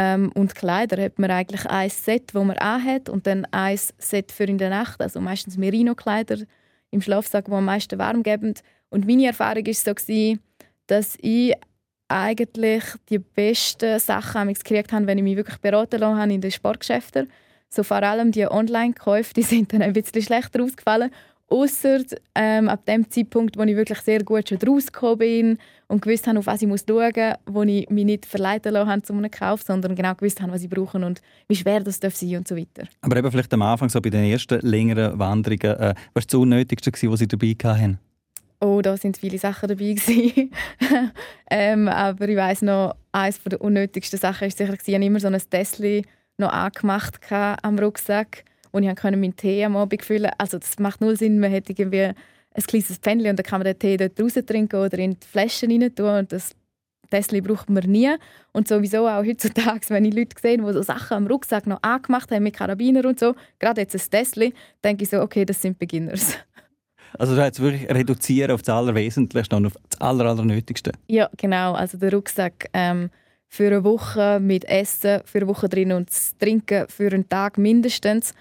Ähm, 0.00 0.32
und 0.34 0.54
Kleider 0.54 1.02
hat 1.02 1.18
man 1.18 1.30
eigentlich 1.30 1.66
ein 1.66 1.90
Set, 1.90 2.32
das 2.32 2.42
man 2.42 2.56
anhat 2.56 3.10
und 3.10 3.26
dann 3.26 3.46
ein 3.50 3.78
Set 3.98 4.32
für 4.32 4.44
in 4.44 4.56
der 4.56 4.70
Nacht, 4.70 5.02
also 5.02 5.20
meistens 5.20 5.58
Merino-Kleider 5.58 6.38
im 6.90 7.02
Schlafsack, 7.02 7.44
die 7.44 7.52
am 7.52 7.66
meisten 7.66 7.98
warm 7.98 8.22
geben. 8.22 8.54
Und 8.88 9.06
meine 9.06 9.26
Erfahrung 9.26 9.66
war 9.66 9.74
so, 9.74 10.38
dass 10.86 11.18
ich 11.20 11.54
eigentlich 12.08 12.82
die 13.10 13.18
besten 13.18 13.98
Sachen 13.98 14.54
gekriegt 14.54 14.90
habe, 14.90 15.06
wenn 15.06 15.18
ich 15.18 15.24
mich 15.24 15.36
wirklich 15.36 15.58
beraten 15.58 16.00
lassen 16.00 16.18
habe 16.18 16.32
in 16.32 16.40
den 16.40 16.50
Sportgeschäften. 16.50 17.30
So 17.68 17.82
vor 17.82 18.02
allem 18.02 18.32
die 18.32 18.50
Online-Käufe, 18.50 19.34
die 19.34 19.42
sind 19.42 19.70
dann 19.74 19.82
ein 19.82 19.92
bisschen 19.92 20.22
schlechter 20.22 20.62
ausgefallen. 20.62 21.10
Ausser 21.50 22.00
ähm, 22.36 22.68
ab 22.68 22.86
dem 22.86 23.10
Zeitpunkt, 23.10 23.58
wo 23.58 23.62
ich 23.62 23.76
wirklich 23.76 23.98
sehr 24.00 24.22
gut 24.22 24.48
schon 24.48 24.58
rausgekommen 24.58 25.18
bin 25.18 25.58
und 25.88 26.00
gewusst 26.00 26.28
habe, 26.28 26.38
auf 26.38 26.46
was 26.46 26.62
ich 26.62 26.68
muss 26.68 26.84
schauen 26.88 27.12
muss, 27.12 27.34
wo 27.46 27.62
ich 27.64 27.90
mich 27.90 28.04
nicht 28.04 28.24
verleiten 28.24 28.72
lassen 28.72 28.88
habe 28.88 29.02
zu 29.02 29.12
einem 29.12 29.30
Kauf, 29.30 29.62
sondern 29.62 29.96
genau 29.96 30.14
gewusst 30.14 30.40
habe, 30.40 30.52
was 30.52 30.62
ich 30.62 30.70
brauche 30.70 30.98
und 30.98 31.20
wie 31.48 31.56
schwer 31.56 31.80
das 31.80 31.98
darf 31.98 32.14
sein 32.14 32.36
und 32.36 32.46
so 32.46 32.56
weiter. 32.56 32.84
Aber 33.00 33.16
eben 33.16 33.30
vielleicht 33.30 33.52
am 33.52 33.62
Anfang, 33.62 33.88
so 33.88 34.00
bei 34.00 34.10
den 34.10 34.24
ersten 34.24 34.60
längeren 34.60 35.18
Wanderungen, 35.18 35.76
äh, 35.76 35.94
was 36.14 36.24
war 36.24 36.26
das 36.26 36.34
Unnötigste, 36.34 36.92
was 37.10 37.18
Sie 37.18 37.28
dabei 37.28 37.56
hatten? 37.64 37.98
Oh, 38.60 38.80
da 38.82 38.96
sind 38.96 39.16
viele 39.16 39.38
Sachen 39.38 39.68
dabei 39.68 39.96
ähm, 41.50 41.88
aber 41.88 42.28
ich 42.28 42.36
weiß 42.36 42.62
noch, 42.62 42.94
eines 43.10 43.42
der 43.42 43.60
unnötigsten 43.60 44.18
Sachen 44.18 44.42
war 44.42 44.50
sicher, 44.50 44.74
ich 44.84 44.94
habe 44.94 45.04
immer 45.04 45.18
so 45.18 45.28
ein 45.28 45.42
Tesla 45.50 46.02
noch 46.36 46.52
angemacht 46.52 47.20
am 47.30 47.78
Rucksack 47.78 48.44
und 48.70 48.82
ich 48.82 48.96
konnte 48.96 49.18
meinen 49.18 49.36
Tee 49.36 49.64
am 49.64 49.76
Abend 49.76 50.04
füllen. 50.04 50.30
Also 50.38 50.58
das 50.58 50.78
macht 50.78 51.00
null 51.00 51.16
Sinn, 51.16 51.40
man 51.40 51.50
hätte 51.50 51.72
irgendwie 51.72 52.04
ein 52.04 52.62
kleines 52.66 52.98
Pfännchen 52.98 53.30
und 53.30 53.38
dann 53.38 53.46
kann 53.46 53.60
man 53.60 53.66
den 53.66 53.78
Tee 53.78 53.96
dort 53.96 54.20
raus 54.20 54.34
trinken 54.46 54.76
oder 54.76 54.98
in 54.98 55.12
die 55.18 55.26
Flaschen 55.26 55.70
rein 55.70 55.94
tun 55.94 56.18
und 56.18 56.32
das 56.32 56.50
Tesla 57.10 57.40
braucht 57.40 57.68
man 57.68 57.84
nie. 57.84 58.10
Und 58.52 58.68
sowieso 58.68 59.06
auch 59.08 59.24
heutzutage, 59.24 59.80
wenn 59.88 60.04
ich 60.04 60.14
Leute 60.14 60.36
sehe, 60.40 60.58
die 60.58 60.72
so 60.72 60.82
Sachen 60.82 61.16
am 61.16 61.26
Rucksack 61.26 61.66
noch 61.66 61.82
angemacht 61.82 62.30
haben 62.30 62.44
mit 62.44 62.54
Karabiner 62.54 63.04
und 63.04 63.18
so, 63.18 63.34
gerade 63.58 63.82
jetzt 63.82 63.94
ein 63.94 64.10
Tesla, 64.10 64.46
denke 64.82 65.04
ich 65.04 65.10
so, 65.10 65.20
okay, 65.20 65.44
das 65.44 65.60
sind 65.60 65.78
Beginners. 65.78 66.36
Also 67.18 67.34
du 67.34 67.42
jetzt 67.42 67.60
wirklich 67.60 67.90
reduzieren 67.90 68.52
auf 68.52 68.62
das 68.62 68.74
Allerwesentlichste 68.74 69.56
und 69.56 69.66
auf 69.66 69.72
das 69.88 70.00
Aller, 70.00 70.26
Allernötigste? 70.26 70.92
Ja, 71.08 71.28
genau. 71.36 71.72
Also 71.72 71.98
der 71.98 72.12
Rucksack 72.12 72.68
ähm, 72.72 73.10
für 73.48 73.66
eine 73.66 73.82
Woche 73.82 74.38
mit 74.40 74.64
Essen, 74.66 75.20
für 75.24 75.38
eine 75.38 75.48
Woche 75.48 75.68
drin 75.68 75.90
und 75.90 76.08
Trinken 76.38 76.86
für 76.88 77.08
einen 77.08 77.28
Tag 77.28 77.58
mindestens 77.58 78.32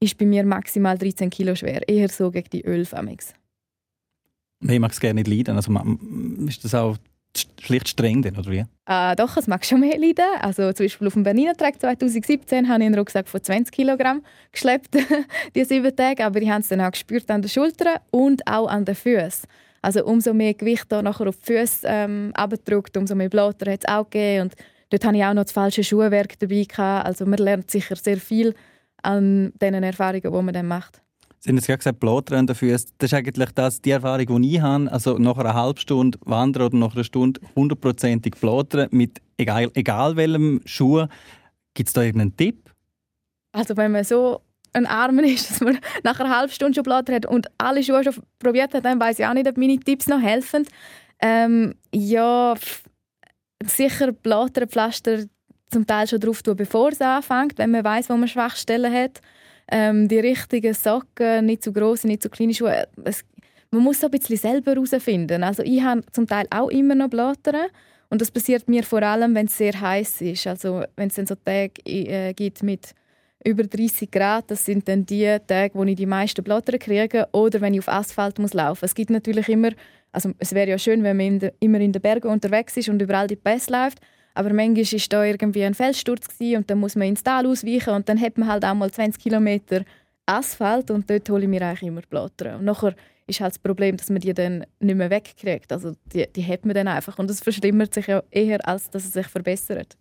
ist 0.00 0.18
bei 0.18 0.26
mir 0.26 0.44
maximal 0.44 0.96
13 0.96 1.30
Kilo 1.30 1.54
schwer. 1.54 1.88
Eher 1.88 2.08
so 2.08 2.30
gegen 2.30 2.50
die 2.50 2.64
11 2.64 2.94
Amix. 2.94 3.34
Nein, 4.60 4.80
mag 4.80 4.92
es 4.92 5.00
gerne 5.00 5.20
nicht 5.20 5.28
leiden. 5.28 5.56
Also, 5.56 5.72
ist 6.46 6.64
das 6.64 6.74
auch 6.74 6.96
schlicht 7.60 7.88
streng 7.88 8.22
denn, 8.22 8.36
oder 8.36 8.50
wie? 8.50 8.64
Äh, 8.86 9.16
doch, 9.16 9.36
es 9.36 9.46
mag 9.46 9.64
schon 9.64 9.80
mehr 9.80 9.98
leiden. 9.98 10.24
Also 10.40 10.72
zum 10.72 10.86
Beispiel 10.86 11.06
auf 11.06 11.12
dem 11.14 11.22
Berliner 11.22 11.54
Track 11.54 11.80
2017 11.80 12.68
habe 12.68 12.80
ich 12.80 12.86
einen 12.86 12.98
Rucksack 12.98 13.28
von 13.28 13.42
20 13.42 13.72
Kilogramm 13.72 14.22
geschleppt, 14.52 14.96
die 15.54 15.64
sieben 15.64 15.94
Tage. 15.94 16.24
Aber 16.24 16.40
ich 16.40 16.48
habe 16.48 16.60
es 16.60 16.68
dann 16.68 16.80
auch 16.80 16.90
gespürt 16.90 17.30
an 17.30 17.42
den 17.42 17.48
Schultern 17.48 17.98
und 18.10 18.46
auch 18.46 18.68
an 18.68 18.84
den 18.84 18.94
Füßen. 18.94 19.48
Also 19.82 20.04
umso 20.04 20.34
mehr 20.34 20.54
Gewicht 20.54 20.86
da 20.88 21.02
nachher 21.02 21.28
auf 21.28 21.36
die 21.36 21.52
Füße 21.52 21.86
ähm, 21.86 22.32
abgedrückt, 22.34 22.96
umso 22.96 23.14
mehr 23.14 23.28
Blatter 23.28 23.70
hat 23.70 23.84
es 23.84 23.88
auch 23.88 24.10
gegeben. 24.10 24.42
Und 24.42 24.54
dort 24.90 25.04
hatte 25.04 25.16
ich 25.16 25.24
auch 25.24 25.34
noch 25.34 25.44
das 25.44 25.52
falsche 25.52 25.84
Schuhwerk 25.84 26.38
dabei. 26.38 26.64
Gehabt. 26.64 27.06
Also 27.06 27.26
man 27.26 27.38
lernt 27.38 27.70
sicher 27.70 27.94
sehr 27.94 28.18
viel 28.18 28.54
an 29.02 29.52
diesen 29.60 29.82
Erfahrungen, 29.82 30.22
die 30.22 30.42
man 30.42 30.52
dann 30.52 30.66
macht. 30.66 31.02
Sie 31.40 31.50
haben 31.50 31.56
jetzt 31.56 31.68
gesagt, 31.68 32.00
Blatrennen 32.00 32.46
dafür. 32.46 32.72
Das 32.72 32.86
ist 32.98 33.14
eigentlich 33.14 33.50
das, 33.52 33.80
die 33.80 33.92
Erfahrung, 33.92 34.42
die 34.42 34.56
ich 34.56 34.60
habe. 34.60 34.90
Also 34.90 35.18
nach 35.18 35.38
einer 35.38 35.54
halben 35.54 35.78
Stunde 35.78 36.18
wandern 36.24 36.66
oder 36.66 36.76
nach 36.76 36.94
einer 36.94 37.04
Stunde 37.04 37.40
hundertprozentig 37.54 38.34
Blatern 38.40 38.88
mit 38.90 39.20
egal, 39.36 39.70
egal 39.74 40.16
welchem 40.16 40.60
Schuh. 40.64 41.06
Gibt 41.74 41.88
es 41.88 41.92
da 41.92 42.02
irgendeinen 42.02 42.36
Tipp? 42.36 42.70
Also 43.52 43.76
wenn 43.76 43.92
man 43.92 44.02
so 44.02 44.40
ein 44.72 44.86
Armen 44.86 45.24
ist, 45.24 45.50
dass 45.50 45.60
man 45.60 45.78
nach 46.02 46.18
einer 46.18 46.36
halben 46.36 46.52
Stunde 46.52 46.74
schon 46.74 46.82
Blatter 46.82 47.14
hat 47.14 47.26
und 47.26 47.46
alle 47.58 47.82
Schuhe 47.82 48.02
schon 48.02 48.16
probiert 48.38 48.74
hat, 48.74 48.84
dann 48.84 49.00
weiß 49.00 49.20
ich 49.20 49.26
auch 49.26 49.34
nicht, 49.34 49.48
ob 49.48 49.56
meine 49.56 49.78
Tipps 49.78 50.08
noch 50.08 50.20
helfen. 50.20 50.66
Ähm, 51.20 51.74
ja, 51.94 52.54
sicher 53.64 54.12
Blatternpflaster 54.12 55.24
zum 55.70 55.86
Teil 55.86 56.06
schon 56.06 56.20
drauf 56.20 56.42
tun, 56.42 56.56
bevor 56.56 56.90
es 56.90 57.00
anfängt, 57.00 57.58
wenn 57.58 57.70
man 57.70 57.84
weiß, 57.84 58.08
wo 58.10 58.16
man 58.16 58.28
Schwachstellen 58.28 58.92
hat 58.92 59.20
ähm, 59.70 60.08
die 60.08 60.18
richtigen 60.18 60.74
Socken, 60.74 61.46
nicht 61.46 61.62
zu 61.62 61.72
große, 61.72 62.06
nicht 62.06 62.22
zu 62.22 62.30
kleine 62.30 62.54
Schuhe. 62.54 62.88
Es, 63.04 63.24
man 63.70 63.82
muss 63.82 64.00
so 64.00 64.06
ein 64.06 64.10
bisschen 64.10 64.36
selber 64.36 64.72
herausfinden. 64.72 65.42
Also 65.42 65.62
ich 65.62 65.82
habe 65.82 66.02
zum 66.12 66.26
Teil 66.26 66.46
auch 66.50 66.70
immer 66.70 66.94
noch 66.94 67.08
Blattern 67.10 67.66
und 68.08 68.20
das 68.22 68.30
passiert 68.30 68.68
mir 68.68 68.82
vor 68.82 69.02
allem, 69.02 69.34
wenn 69.34 69.46
es 69.46 69.58
sehr 69.58 69.78
heiß 69.78 70.22
ist. 70.22 70.46
Also 70.46 70.84
wenn 70.96 71.08
es 71.08 71.14
dann 71.14 71.26
so 71.26 71.34
Tage 71.34 71.72
äh, 71.84 72.32
gibt 72.32 72.62
mit 72.62 72.94
über 73.44 73.62
30 73.64 74.10
Grad, 74.10 74.50
das 74.50 74.64
sind 74.64 74.88
dann 74.88 75.04
die 75.04 75.36
Tage, 75.46 75.74
wo 75.74 75.84
ich 75.84 75.96
die 75.96 76.06
meisten 76.06 76.42
Blattern 76.42 76.78
kriege 76.78 77.28
oder 77.32 77.60
wenn 77.60 77.74
ich 77.74 77.80
auf 77.80 77.88
Asphalt 77.88 78.38
muss 78.38 78.54
laufen. 78.54 78.86
Es 78.86 78.94
gibt 78.94 79.10
natürlich 79.10 79.48
immer, 79.48 79.70
also 80.12 80.32
es 80.38 80.54
wäre 80.54 80.70
ja 80.70 80.78
schön, 80.78 81.02
wenn 81.02 81.18
man 81.18 81.26
in 81.26 81.38
de, 81.38 81.52
immer 81.60 81.78
in 81.80 81.92
den 81.92 82.00
Bergen 82.00 82.28
unterwegs 82.28 82.76
ist 82.78 82.88
und 82.88 83.02
überall 83.02 83.26
die 83.26 83.36
Pässe 83.36 83.70
läuft, 83.70 84.00
aber 84.38 84.52
manchmal 84.52 84.84
war 84.84 85.00
da 85.08 85.24
irgendwie 85.24 85.64
ein 85.64 85.74
Felssturz 85.74 86.28
und 86.38 86.70
dann 86.70 86.78
muss 86.78 86.94
man 86.94 87.08
ins 87.08 87.24
Tal 87.24 87.44
ausweichen 87.44 87.92
und 87.92 88.08
dann 88.08 88.20
hat 88.20 88.38
man 88.38 88.48
halt 88.48 88.64
auch 88.64 88.74
mal 88.74 88.88
20 88.88 89.20
Kilometer 89.20 89.82
Asphalt 90.26 90.92
und 90.92 91.10
dort 91.10 91.28
hole 91.28 91.42
ich 91.42 91.48
mir 91.48 91.60
eigentlich 91.60 91.88
immer 91.88 92.02
Blatter. 92.02 92.56
Und 92.56 92.64
nachher 92.64 92.94
ist 93.26 93.40
halt 93.40 93.54
das 93.54 93.58
Problem, 93.58 93.96
dass 93.96 94.10
man 94.10 94.20
die 94.20 94.32
dann 94.32 94.64
nicht 94.78 94.94
mehr 94.94 95.10
wegkriegt. 95.10 95.72
Also 95.72 95.94
die, 96.12 96.24
die 96.32 96.46
hat 96.46 96.64
man 96.64 96.76
dann 96.76 96.86
einfach 96.86 97.18
und 97.18 97.28
es 97.28 97.40
verschlimmert 97.40 97.92
sich 97.92 98.06
ja 98.06 98.22
eher, 98.30 98.64
als 98.68 98.88
dass 98.90 99.06
es 99.06 99.12
sich 99.12 99.26
verbessert. 99.26 99.96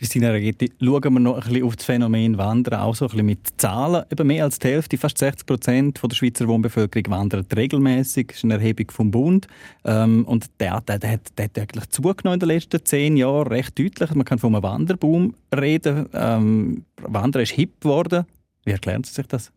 Christina 0.00 0.30
Ragetti, 0.30 0.72
schauen 0.80 1.12
wir 1.12 1.20
noch 1.20 1.34
ein 1.34 1.40
bisschen 1.42 1.62
auf 1.62 1.76
das 1.76 1.84
Phänomen 1.84 2.38
Wandern, 2.38 2.80
auch 2.80 2.94
so 2.94 3.04
ein 3.04 3.10
bisschen 3.10 3.26
mit 3.26 3.60
Zahlen. 3.60 4.02
Eben 4.10 4.28
mehr 4.28 4.44
als 4.44 4.58
die 4.58 4.68
Hälfte, 4.68 4.96
fast 4.96 5.18
60 5.18 5.44
Prozent 5.44 6.00
der 6.02 6.16
Schweizer 6.16 6.48
Wohnbevölkerung 6.48 7.10
wandert 7.10 7.54
regelmäßig. 7.54 8.28
Das 8.28 8.36
ist 8.38 8.44
eine 8.44 8.54
Erhebung 8.54 8.90
vom 8.90 9.10
Bund. 9.10 9.46
Ähm, 9.84 10.24
und 10.24 10.46
der, 10.58 10.80
der, 10.80 10.98
der, 11.00 11.20
der, 11.36 11.44
hat 11.44 11.58
eigentlich 11.58 11.90
zugenommen 11.90 12.36
in 12.36 12.40
den 12.40 12.48
letzten 12.48 12.82
zehn 12.82 13.18
Jahren, 13.18 13.48
recht 13.48 13.78
deutlich. 13.78 14.14
Man 14.14 14.24
kann 14.24 14.38
von 14.38 14.54
einem 14.54 14.62
Wanderboom 14.62 15.34
reden. 15.54 16.08
Ähm, 16.14 16.86
Wandern 17.02 17.42
ist 17.42 17.52
hip 17.52 17.82
geworden. 17.82 18.24
Wie 18.64 18.70
erklären 18.70 19.04
Sie 19.04 19.12
sich 19.12 19.26
das? 19.26 19.52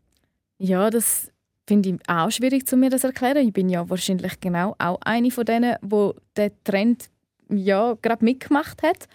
Ja, 0.58 0.90
das 0.90 1.32
finde 1.66 1.88
ich 1.92 2.10
auch 2.10 2.32
schwierig, 2.32 2.68
zu 2.68 2.76
mir 2.76 2.90
das 2.90 3.06
erklären. 3.06 3.48
Ich 3.48 3.54
bin 3.54 3.70
ja 3.70 3.90
wahrscheinlich 3.90 4.42
genau 4.42 4.76
auch 4.78 5.00
eine 5.06 5.32
von 5.32 5.46
denen, 5.46 5.78
wo 5.82 6.16
der 6.36 6.52
Trend 6.66 7.06
ja 7.48 7.96
gerade 8.02 8.26
mitgemacht 8.26 8.84
hat. 8.84 9.08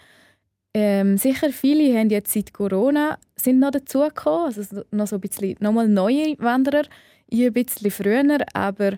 Ähm, 0.73 1.17
sicher 1.17 1.51
viele 1.51 1.97
haben 1.97 2.09
jetzt 2.09 2.31
seit 2.31 2.53
Corona 2.53 3.17
sind 3.35 3.59
noch 3.59 3.71
dazugekommen, 3.71 4.45
also 4.45 4.83
noch 4.91 5.07
so 5.07 5.15
ein 5.15 5.21
bisschen 5.21 5.55
nochmal 5.59 5.87
neue 5.87 6.35
Wanderer, 6.37 6.83
ich 7.27 7.45
ein 7.45 7.53
bisschen 7.53 7.91
früher, 7.91 8.37
aber 8.53 8.93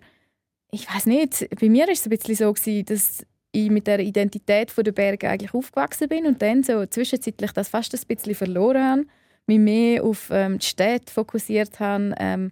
ich 0.71 0.93
weiß 0.93 1.05
nicht, 1.05 1.47
bei 1.59 1.69
mir 1.69 1.85
war 1.85 1.93
es 1.93 2.05
ein 2.05 2.09
bisschen 2.09 2.35
so, 2.35 2.53
gewesen, 2.53 2.85
dass 2.85 3.25
ich 3.51 3.69
mit 3.69 3.87
der 3.87 3.99
Identität 3.99 4.73
der 4.77 4.91
Berge 4.91 5.29
eigentlich 5.29 5.53
aufgewachsen 5.53 6.07
bin 6.07 6.25
und 6.25 6.41
dann 6.41 6.63
so 6.63 6.85
zwischenzeitlich 6.85 7.51
das 7.51 7.69
fast 7.69 7.93
ein 7.93 8.01
bisschen 8.07 8.35
verloren 8.35 8.83
habe, 8.83 9.05
mich 9.47 9.59
mehr 9.59 10.03
auf 10.03 10.29
ähm, 10.31 10.59
die 10.59 10.65
Städte 10.65 11.11
fokussiert 11.11 11.79
habe, 11.79 12.15
ähm, 12.19 12.51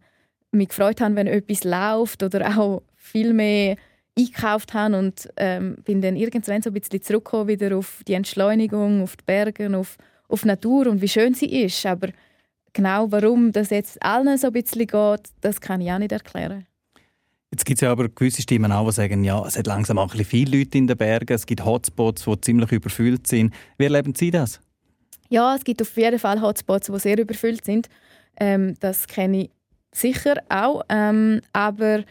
mich 0.52 0.70
gefreut 0.70 1.00
habe, 1.02 1.16
wenn 1.16 1.28
etwas 1.28 1.64
läuft 1.64 2.24
oder 2.24 2.58
auch 2.58 2.82
viel 2.96 3.34
mehr 3.34 3.78
eingekauft 4.20 4.74
habe 4.74 4.98
und 4.98 5.30
ähm, 5.38 5.78
bin 5.86 6.02
dann 6.02 6.16
irgendwann 6.16 6.62
so 6.62 6.70
ein 6.70 6.74
bisschen 6.74 7.02
zurückgekommen 7.02 7.48
wieder 7.48 7.78
auf 7.78 8.02
die 8.08 8.14
Entschleunigung, 8.14 9.02
auf 9.02 9.16
die 9.16 9.24
Berge, 9.26 9.78
auf, 9.78 9.98
auf 10.28 10.42
die 10.42 10.48
Natur 10.48 10.88
und 10.88 11.02
wie 11.02 11.08
schön 11.08 11.34
sie 11.34 11.64
ist. 11.64 11.86
Aber 11.86 12.10
genau 12.74 13.12
warum 13.12 13.52
das 13.52 13.70
jetzt 13.70 14.02
allen 14.04 14.38
so 14.38 14.48
ein 14.48 14.54
bisschen 14.54 14.88
geht, 14.88 15.22
das 15.42 15.62
kann 15.62 15.82
ich 15.82 15.92
auch 15.92 16.00
nicht 16.00 16.12
erklären. 16.12 16.66
Jetzt 17.52 17.66
gibt 17.66 17.78
es 17.78 17.82
ja 17.82 17.92
aber 17.92 18.10
gewisse 18.10 18.44
Stimmen 18.44 18.72
auch, 18.72 18.86
die 18.88 18.94
sagen, 18.94 19.24
ja, 19.24 19.44
es 19.46 19.58
hat 19.58 19.66
langsam 19.66 19.98
auch 19.98 20.04
ein 20.04 20.10
bisschen 20.10 20.26
viele 20.26 20.60
Leute 20.60 20.78
in 20.78 20.86
den 20.86 20.98
Bergen, 20.98 21.34
es 21.34 21.48
gibt 21.48 21.66
Hotspots, 21.66 22.26
die 22.26 22.42
ziemlich 22.42 22.72
überfüllt 22.72 23.26
sind. 23.26 23.54
Wie 23.78 23.86
erleben 23.86 24.14
Sie 24.14 24.30
das? 24.30 24.62
Ja, 25.30 25.56
es 25.56 25.64
gibt 25.64 25.82
auf 25.82 25.96
jeden 25.98 26.20
Fall 26.20 26.42
Hotspots, 26.42 26.88
die 26.88 27.00
sehr 27.00 27.18
überfüllt 27.18 27.66
sind. 27.66 27.88
Ähm, 28.40 28.76
das 28.80 29.08
kenne 29.08 29.44
ich 29.44 29.50
sicher 29.92 30.36
auch. 30.50 30.84
Ähm, 30.90 31.42
aber 31.54 32.04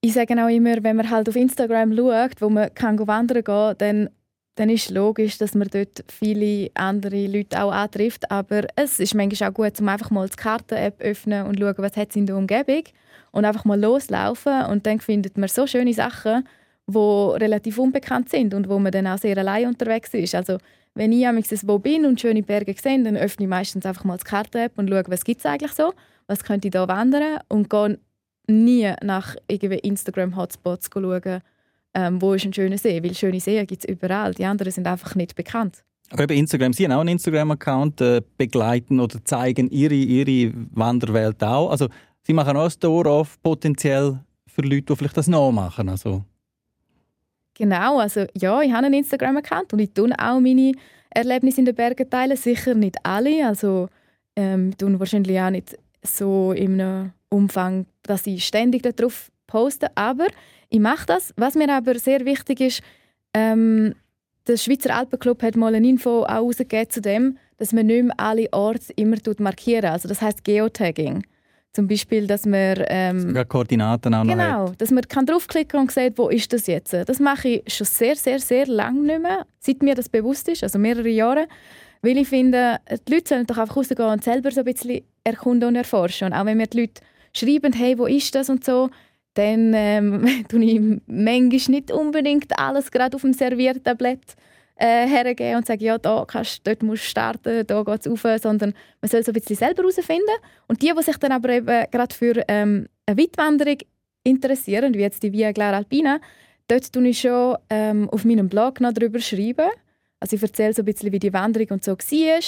ich 0.00 0.12
sage 0.12 0.34
auch 0.42 0.48
immer, 0.48 0.82
wenn 0.82 0.96
man 0.96 1.10
halt 1.10 1.28
auf 1.28 1.36
Instagram 1.36 1.96
schaut, 1.96 2.40
wo 2.40 2.48
man 2.48 2.72
kann 2.74 3.04
wandern 3.06 3.42
kann, 3.42 3.74
dann, 3.78 4.10
dann 4.54 4.70
ist 4.70 4.86
es 4.86 4.90
logisch, 4.90 5.38
dass 5.38 5.54
man 5.54 5.68
dort 5.68 6.04
viele 6.08 6.70
andere 6.74 7.26
Leute 7.26 7.62
auch 7.62 7.72
antrifft. 7.72 8.30
Aber 8.30 8.62
es 8.76 9.00
ist 9.00 9.14
manchmal 9.14 9.50
auch 9.50 9.54
gut, 9.54 9.80
um 9.80 9.88
einfach 9.88 10.10
mal 10.10 10.28
die 10.28 10.36
Karten-App 10.36 11.00
öffnen 11.00 11.46
und 11.46 11.58
schauen, 11.58 11.74
was 11.78 11.96
es 11.96 12.16
in 12.16 12.26
der 12.26 12.36
Umgebung 12.36 12.84
und 13.32 13.44
einfach 13.44 13.64
mal 13.64 13.80
loslaufen. 13.80 14.66
Und 14.66 14.86
dann 14.86 15.00
findet 15.00 15.36
man 15.36 15.48
so 15.48 15.66
schöne 15.66 15.92
Sachen, 15.92 16.46
die 16.86 16.96
relativ 16.96 17.78
unbekannt 17.78 18.30
sind 18.30 18.54
und 18.54 18.68
wo 18.68 18.78
man 18.78 18.92
dann 18.92 19.06
auch 19.08 19.18
sehr 19.18 19.36
allein 19.36 19.66
unterwegs 19.66 20.14
ist. 20.14 20.34
Also 20.34 20.58
wenn 20.94 21.12
ich 21.12 21.26
wo 21.66 21.78
bin 21.78 22.06
und 22.06 22.20
schöne 22.20 22.42
Berge 22.42 22.74
sehe, 22.80 23.02
dann 23.02 23.16
öffne 23.16 23.44
ich 23.44 23.50
meistens 23.50 23.84
einfach 23.84 24.04
mal 24.04 24.16
die 24.16 24.24
Karten-App 24.24 24.78
und 24.78 24.88
schaue, 24.88 25.02
was 25.08 25.24
gibt 25.24 25.40
es 25.40 25.46
eigentlich 25.46 25.72
so, 25.72 25.92
was 26.28 26.44
könnte 26.44 26.68
ich 26.68 26.72
da 26.72 26.86
wandern 26.86 27.40
und 27.48 27.68
gehe 27.68 27.98
nie 28.48 28.92
nach 29.02 29.36
Instagram-Hotspots 29.46 30.90
schauen, 30.92 31.40
ähm, 31.94 32.20
wo 32.20 32.34
ist 32.34 32.44
ein 32.44 32.52
schöner 32.52 32.78
See, 32.78 33.02
weil 33.02 33.14
schöne 33.14 33.40
Seen 33.40 33.66
gibt 33.66 33.84
es 33.84 33.88
überall. 33.88 34.34
Die 34.34 34.44
anderen 34.44 34.72
sind 34.72 34.86
einfach 34.86 35.14
nicht 35.14 35.34
bekannt. 35.34 35.84
Aber 36.10 36.26
bei 36.26 36.34
Instagram, 36.34 36.72
Sie 36.72 36.84
haben 36.84 36.92
auch 36.92 37.00
einen 37.00 37.10
Instagram-Account, 37.10 38.00
äh, 38.00 38.22
begleiten 38.36 39.00
oder 39.00 39.22
zeigen 39.24 39.68
Ihre, 39.68 39.94
Ihre 39.94 40.52
Wanderwelt 40.72 41.42
auch. 41.42 41.70
Also 41.70 41.88
Sie 42.22 42.32
machen 42.32 42.56
auch 42.56 42.70
ein 42.70 42.80
Tor 42.80 43.06
auf 43.06 43.40
potenziell 43.42 44.18
für 44.46 44.62
Leute, 44.62 44.82
die 44.82 44.96
vielleicht 44.96 45.16
das 45.16 45.28
nachmachen. 45.28 45.88
Also. 45.88 46.24
Genau, 47.54 47.98
also 47.98 48.24
ja, 48.34 48.60
ich 48.62 48.72
habe 48.72 48.86
einen 48.86 48.94
Instagram-Account 48.94 49.72
und 49.72 49.80
ich 49.80 49.92
tue 49.92 50.10
auch 50.18 50.40
meine 50.40 50.72
Erlebnisse 51.10 51.60
in 51.60 51.66
den 51.66 51.74
Bergen 51.74 52.08
teilen. 52.08 52.36
Sicher 52.36 52.74
nicht 52.74 52.96
alle, 53.02 53.46
also 53.46 53.88
ähm, 54.36 54.76
tun 54.78 54.98
wahrscheinlich 54.98 55.38
auch 55.40 55.50
nicht 55.50 55.76
so 56.16 56.52
in 56.52 56.80
einem 56.80 57.12
Umfang, 57.28 57.86
dass 58.02 58.26
ich 58.26 58.44
ständig 58.46 58.82
darauf 58.96 59.30
poste. 59.46 59.88
Aber 59.96 60.26
ich 60.68 60.80
mache 60.80 61.06
das. 61.06 61.32
Was 61.36 61.54
mir 61.54 61.72
aber 61.72 61.98
sehr 61.98 62.24
wichtig 62.24 62.60
ist, 62.60 62.82
ähm, 63.34 63.94
der 64.46 64.56
Schweizer 64.56 64.94
Alpenclub 64.96 65.42
hat 65.42 65.56
mal 65.56 65.74
eine 65.74 65.86
Info 65.88 66.22
auch 66.24 66.28
rausgegeben 66.28 66.90
zu 66.90 67.00
dem, 67.00 67.38
dass 67.58 67.72
man 67.72 67.86
nicht 67.86 68.04
mehr 68.04 68.14
alle 68.16 68.48
Orte 68.52 68.92
immer 68.96 69.16
markieren 69.38 69.90
Also 69.90 70.08
das 70.08 70.22
heißt 70.22 70.44
Geotagging. 70.44 71.24
Zum 71.72 71.86
Beispiel, 71.86 72.26
dass 72.26 72.46
man 72.46 72.82
ähm, 72.88 73.36
Koordinaten 73.46 74.14
auch 74.14 74.24
noch 74.24 74.32
Genau, 74.32 74.68
hat. 74.70 74.80
dass 74.80 74.90
man 74.90 75.02
kann 75.02 75.26
draufklicken 75.26 75.78
und 75.78 75.92
sieht, 75.92 76.16
wo 76.16 76.28
ist 76.28 76.52
das 76.52 76.66
jetzt. 76.66 76.94
Das 76.94 77.20
mache 77.20 77.48
ich 77.48 77.72
schon 77.72 77.86
sehr, 77.86 78.16
sehr, 78.16 78.38
sehr 78.40 78.66
lange 78.66 79.00
nicht 79.02 79.20
mehr, 79.22 79.46
seit 79.60 79.82
mir 79.82 79.94
das 79.94 80.08
bewusst 80.08 80.48
ist, 80.48 80.62
also 80.62 80.78
mehrere 80.78 81.08
Jahre. 81.10 81.46
Weil 82.02 82.18
ich 82.18 82.28
finde, 82.28 82.78
die 83.06 83.12
Leute 83.12 83.28
sollen 83.28 83.46
doch 83.46 83.58
einfach 83.58 83.76
rausgehen 83.76 84.08
und 84.08 84.24
selber 84.24 84.50
so 84.50 84.60
ein 84.60 84.64
bisschen 84.64 85.02
erkunden 85.24 85.68
und 85.68 85.76
erforschen. 85.76 86.28
Und 86.28 86.32
auch 86.32 86.44
wenn 86.44 86.56
mir 86.56 86.66
die 86.66 86.80
Leute 86.80 87.02
schreiben, 87.32 87.72
hey, 87.72 87.98
wo 87.98 88.06
ist 88.06 88.34
das 88.34 88.48
und 88.50 88.64
so, 88.64 88.90
dann 89.34 89.72
ähm, 89.74 90.44
tue 90.48 90.64
ich 90.64 90.80
manchmal 91.06 91.76
nicht 91.76 91.90
unbedingt 91.90 92.58
alles 92.58 92.90
gerade 92.90 93.16
auf 93.16 93.22
dem 93.22 93.32
Serviertablett 93.32 94.36
äh, 94.76 95.06
hergeben 95.06 95.56
und 95.56 95.66
sage, 95.66 95.84
ja, 95.84 95.98
da 95.98 96.24
kannst, 96.26 96.66
dort 96.66 96.82
musst 96.82 97.04
du 97.04 97.08
starten, 97.08 97.66
da 97.66 97.82
geht 97.82 98.06
es 98.06 98.10
rauf, 98.10 98.40
sondern 98.40 98.74
man 99.00 99.08
soll 99.08 99.22
so 99.22 99.32
ein 99.32 99.34
bisschen 99.34 99.56
selber 99.56 99.82
herausfinden. 99.82 100.36
Und 100.66 100.82
die, 100.82 100.92
die 100.96 101.02
sich 101.02 101.16
dann 101.16 101.32
aber 101.32 101.50
eben 101.50 101.84
gerade 101.90 102.14
für 102.14 102.42
ähm, 102.48 102.86
eine 103.06 103.18
Weitwanderung 103.18 103.78
interessieren, 104.24 104.94
wie 104.94 105.00
jetzt 105.00 105.22
die 105.22 105.32
Via 105.32 105.52
Clara 105.52 105.78
Alpina, 105.78 106.20
dort 106.68 106.92
tue 106.92 107.08
ich 107.08 107.20
schon 107.20 107.56
ähm, 107.70 108.08
auf 108.10 108.24
meinem 108.24 108.48
Blog 108.48 108.80
noch 108.80 108.92
darüber 108.92 109.20
schreiben. 109.20 109.68
Also 110.20 110.36
ich 110.36 110.42
erzähle 110.42 110.72
so 110.72 110.82
ein 110.82 110.86
bisschen, 110.86 111.12
wie 111.12 111.18
die 111.18 111.32
Wanderung 111.32 111.68
und 111.70 111.84
so 111.84 111.92
war 111.92 112.40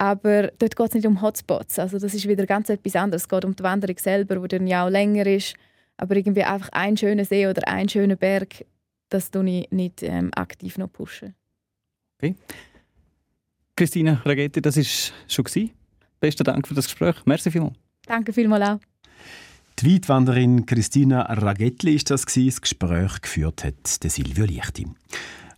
aber 0.00 0.50
dort 0.58 0.76
geht 0.76 0.88
es 0.88 0.94
nicht 0.94 1.06
um 1.06 1.20
Hotspots. 1.20 1.78
Also 1.78 1.98
das 1.98 2.14
ist 2.14 2.26
wieder 2.26 2.46
ganz 2.46 2.70
etwas 2.70 2.96
anderes. 2.96 3.22
Es 3.24 3.28
geht 3.28 3.44
um 3.44 3.54
die 3.54 3.62
Wanderung 3.62 3.98
selber, 3.98 4.36
die 4.36 4.48
dann 4.48 4.66
ja 4.66 4.86
auch 4.86 4.88
länger 4.88 5.26
ist. 5.26 5.54
Aber 5.98 6.16
irgendwie 6.16 6.42
einfach 6.42 6.70
ein 6.72 6.96
schöner 6.96 7.26
See 7.26 7.46
oder 7.46 7.68
ein 7.68 7.86
schöner 7.86 8.16
Berg, 8.16 8.64
das 9.10 9.30
tue 9.30 9.46
ich 9.50 9.70
nicht 9.70 10.02
ähm, 10.02 10.30
aktiv 10.34 10.78
noch 10.78 10.90
pushen. 10.90 11.34
Okay. 12.16 12.34
Christina 13.76 14.22
Ragetti, 14.24 14.62
das 14.62 14.78
war 14.78 14.84
schon. 15.28 15.44
Gewesen. 15.44 15.70
Besten 16.18 16.44
Dank 16.44 16.66
für 16.66 16.74
das 16.74 16.86
Gespräch. 16.86 17.16
Merci 17.26 17.50
vielmals. 17.50 17.76
Danke 18.06 18.32
vielmals 18.32 18.70
auch. 18.70 18.78
Die 19.80 19.94
Weitwanderin 19.94 20.64
Christina 20.64 21.22
Ragetli 21.22 21.94
ist 21.94 22.10
das, 22.10 22.24
gewesen, 22.24 22.48
das 22.48 22.60
Gespräch 22.62 23.20
geführt 23.20 23.64
hat, 23.64 24.02
der 24.02 24.08
Silvio 24.08 24.46
Lichti. 24.46 24.86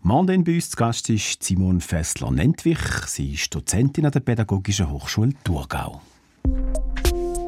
Morgen 0.05 0.43
bei 0.43 0.57
uns 0.57 0.69
zu 0.69 0.77
Gast 0.77 1.09
ist 1.11 1.45
Simon 1.45 1.81
Fessler-Nentwich. 1.81 3.07
Sie 3.07 3.35
ist 3.35 3.55
Dozentin 3.55 4.05
an 4.05 4.11
der 4.11 4.19
Pädagogischen 4.19 4.91
Hochschule 4.91 5.33
Thurgau. 5.45 6.03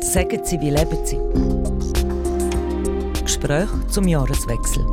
Sagen 0.01 0.41
Sie, 0.45 0.61
wie 0.61 0.71
leben 0.71 1.05
Sie? 1.05 1.19
Gespräch 3.25 3.69
zum 3.91 4.07
Jahreswechsel. 4.07 4.85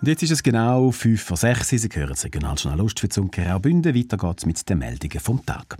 Und 0.00 0.08
jetzt 0.08 0.24
ist 0.24 0.32
es 0.32 0.42
genau 0.42 0.90
5 0.90 1.22
vor 1.22 1.36
6 1.36 1.68
Sie 1.68 1.88
hören 1.92 2.08
das 2.08 2.24
Regionaljournal 2.24 2.80
Ostwitz 2.84 3.20
Graubünden. 3.30 3.94
Weiter 3.94 4.16
geht 4.16 4.38
es 4.38 4.46
mit 4.46 4.68
den 4.68 4.78
Meldungen 4.78 5.20
vom 5.20 5.46
Tag. 5.46 5.76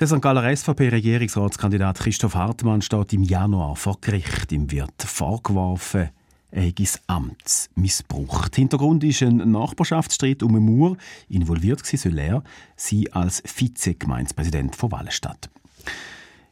Der 0.00 0.08
St. 0.08 0.20
Galler 0.20 0.54
SVP-Regierungsratskandidat 0.54 2.00
Christoph 2.00 2.34
Hartmann 2.34 2.82
steht 2.82 3.12
im 3.12 3.22
Januar 3.22 3.76
vor 3.76 3.98
Gericht. 4.00 4.50
Ihm 4.50 4.68
wird 4.72 5.00
vorgeworfen, 5.00 6.10
er 6.50 6.62
hätte 6.62 6.82
das 6.82 7.00
Amt 7.06 7.70
missbraucht. 7.74 8.56
Hintergrund 8.56 9.04
ist 9.04 9.22
ein 9.22 9.36
Nachbarschaftsstreit 9.50 10.42
um 10.42 10.54
einen 10.54 10.64
Mauer. 10.64 10.96
Involviert 11.28 11.84
soll 11.84 12.18
er 12.18 12.42
sie 12.76 13.12
als 13.12 13.42
Vize-Gemeindepräsident 13.44 14.76
von 14.76 14.92
Wallenstadt. 14.92 15.50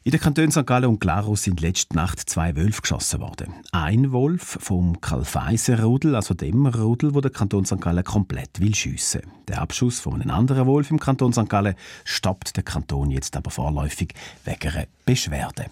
In 0.07 0.11
den 0.11 0.21
Kantonen 0.21 0.51
St. 0.51 0.67
Gallen 0.67 0.91
und 0.91 1.01
Glarus 1.01 1.45
sind 1.45 1.63
letzte 1.63 1.97
Nacht 1.97 2.29
zwei 2.29 2.55
Wölfe 2.57 2.83
geschossen 2.83 3.21
worden. 3.21 3.55
Ein 3.73 4.13
Wolf 4.13 4.59
vom 4.61 5.01
Karl-Feiser-Rudel, 5.01 6.15
also 6.15 6.35
dem 6.35 6.67
Rudel, 6.67 7.15
wo 7.15 7.23
der 7.23 7.31
Kanton 7.31 7.65
St. 7.65 7.81
Gallen 7.81 8.05
komplett 8.05 8.61
will 8.61 8.75
schiessen. 8.75 9.23
Der 9.49 9.63
Abschuss 9.63 10.01
von 10.01 10.21
einem 10.21 10.31
anderen 10.31 10.67
Wolf 10.67 10.91
im 10.91 11.01
Kanton 11.01 11.33
St. 11.33 11.49
Gallen 11.49 11.75
stoppt 12.05 12.55
der 12.57 12.65
Kanton 12.65 13.11
jetzt 13.11 13.35
aber 13.35 13.51
vorläufig 13.51 14.13
wegen 14.45 14.75
einer 14.75 14.87
Beschwerde. 15.07 15.71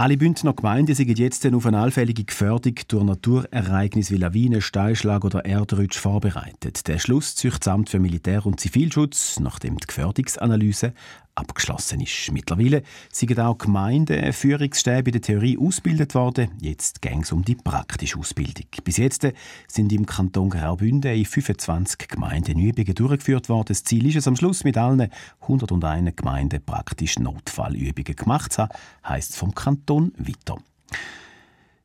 Alle 0.00 0.16
Bündner 0.16 0.54
Gemeinden 0.54 0.94
sind 0.94 1.18
jetzt 1.18 1.46
auf 1.46 1.66
eine 1.66 1.78
allfällige 1.78 2.24
Gefährdung 2.24 2.74
durch 2.88 3.04
Naturereignisse 3.04 4.14
wie 4.14 4.16
Lawinen, 4.16 4.62
Steinschlag 4.62 5.26
oder 5.26 5.44
Erdrutsch 5.44 5.98
vorbereitet. 5.98 6.88
Der 6.88 6.98
Schluss 6.98 7.36
zieht 7.36 7.58
das 7.60 7.68
Amt 7.68 7.90
für 7.90 7.98
Militär- 7.98 8.46
und 8.46 8.58
Zivilschutz, 8.58 9.38
nachdem 9.40 9.76
die 9.76 9.86
Gefährdungsanalyse 9.86 10.94
abgeschlossen 11.34 12.00
ist. 12.00 12.30
Mittlerweile 12.32 12.82
sind 13.10 13.38
auch 13.38 13.58
Gemeindeführungsstäbe 13.58 15.10
in 15.10 15.12
der 15.12 15.22
Theorie 15.22 15.58
ausgebildet 15.58 16.14
worden. 16.14 16.50
Jetzt 16.60 17.02
ging 17.02 17.22
es 17.22 17.32
um 17.32 17.44
die 17.44 17.54
praktische 17.54 18.18
Ausbildung. 18.18 18.66
Bis 18.84 18.96
jetzt 18.96 19.26
sind 19.66 19.92
im 19.92 20.06
Kanton 20.06 20.50
Graubünden 20.50 21.14
in 21.14 21.24
25 21.24 22.08
Gemeinden 22.08 22.58
Übungen 22.58 22.94
durchgeführt 22.94 23.48
worden. 23.48 23.68
Das 23.68 23.84
Ziel 23.84 24.06
ist 24.06 24.16
es 24.16 24.28
am 24.28 24.36
Schluss 24.36 24.64
mit 24.64 24.76
allen 24.76 25.10
101 25.42 26.16
Gemeinden 26.16 26.62
praktisch 26.64 27.18
Notfallübungen 27.18 28.16
gemacht 28.16 28.52
zu 28.52 28.62
haben, 28.62 28.72
heisst 29.04 29.36
vom 29.36 29.54
Kanton 29.54 30.12
weiter. 30.18 30.58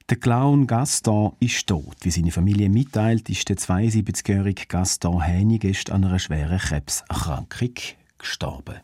Der 0.08 0.18
Clown 0.18 0.68
Gaston 0.68 1.34
ist 1.40 1.66
tot. 1.66 1.96
Wie 2.02 2.12
seine 2.12 2.30
Familie 2.30 2.70
mitteilt, 2.70 3.28
ist 3.28 3.50
der 3.50 3.58
72-jährige 3.58 4.68
Gaston 4.68 5.20
Häni 5.20 5.60
an 5.90 6.06
einer 6.06 6.20
schweren 6.20 6.60
Krebserkrankung 6.60 7.74
gestorben. 8.20 8.76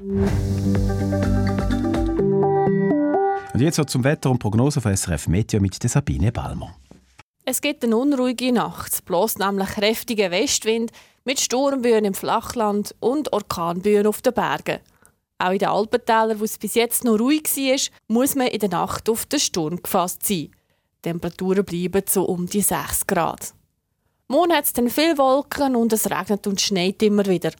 Und 0.00 0.30
jetzt 3.60 3.80
zum 3.90 4.04
Wetter 4.04 4.30
und 4.30 4.38
Prognose 4.38 4.80
von 4.80 4.96
SRF 4.96 5.26
Meteo 5.26 5.60
mit 5.60 5.82
der 5.82 5.90
Sabine 5.90 6.30
Balmer. 6.30 6.76
Es 7.44 7.60
gibt 7.60 7.82
eine 7.82 7.96
unruhige 7.96 8.52
Nacht. 8.52 8.92
Es 8.92 9.02
bloßt 9.02 9.40
nämlich 9.40 9.70
kräftiger 9.70 10.30
Westwind 10.30 10.92
mit 11.24 11.40
Sturmböen 11.40 12.04
im 12.04 12.14
Flachland 12.14 12.94
und 13.00 13.32
Orkanböen 13.32 14.06
auf 14.06 14.22
den 14.22 14.34
Bergen. 14.34 14.78
Auch 15.38 15.50
in 15.50 15.58
den 15.58 15.68
Alpentälern, 15.68 16.38
wo 16.38 16.44
es 16.44 16.58
bis 16.58 16.76
jetzt 16.76 17.02
noch 17.02 17.18
ruhig 17.18 17.48
war, 17.56 17.80
muss 18.06 18.36
man 18.36 18.46
in 18.48 18.60
der 18.60 18.68
Nacht 18.68 19.08
auf 19.08 19.26
den 19.26 19.40
Sturm 19.40 19.82
gefasst 19.82 20.24
sein. 20.24 20.52
Temperaturen 21.02 21.64
bleiben 21.64 22.04
so 22.08 22.22
um 22.24 22.46
die 22.46 22.60
6 22.60 23.06
Grad. 23.08 23.52
Morgen 24.28 24.52
hat 24.52 24.66
es 24.66 24.72
dann 24.72 24.90
viele 24.90 25.18
Wolken 25.18 25.74
und 25.74 25.92
es 25.92 26.08
regnet 26.08 26.46
und 26.46 26.60
schneit 26.60 27.02
immer 27.02 27.26
wieder. 27.26 27.50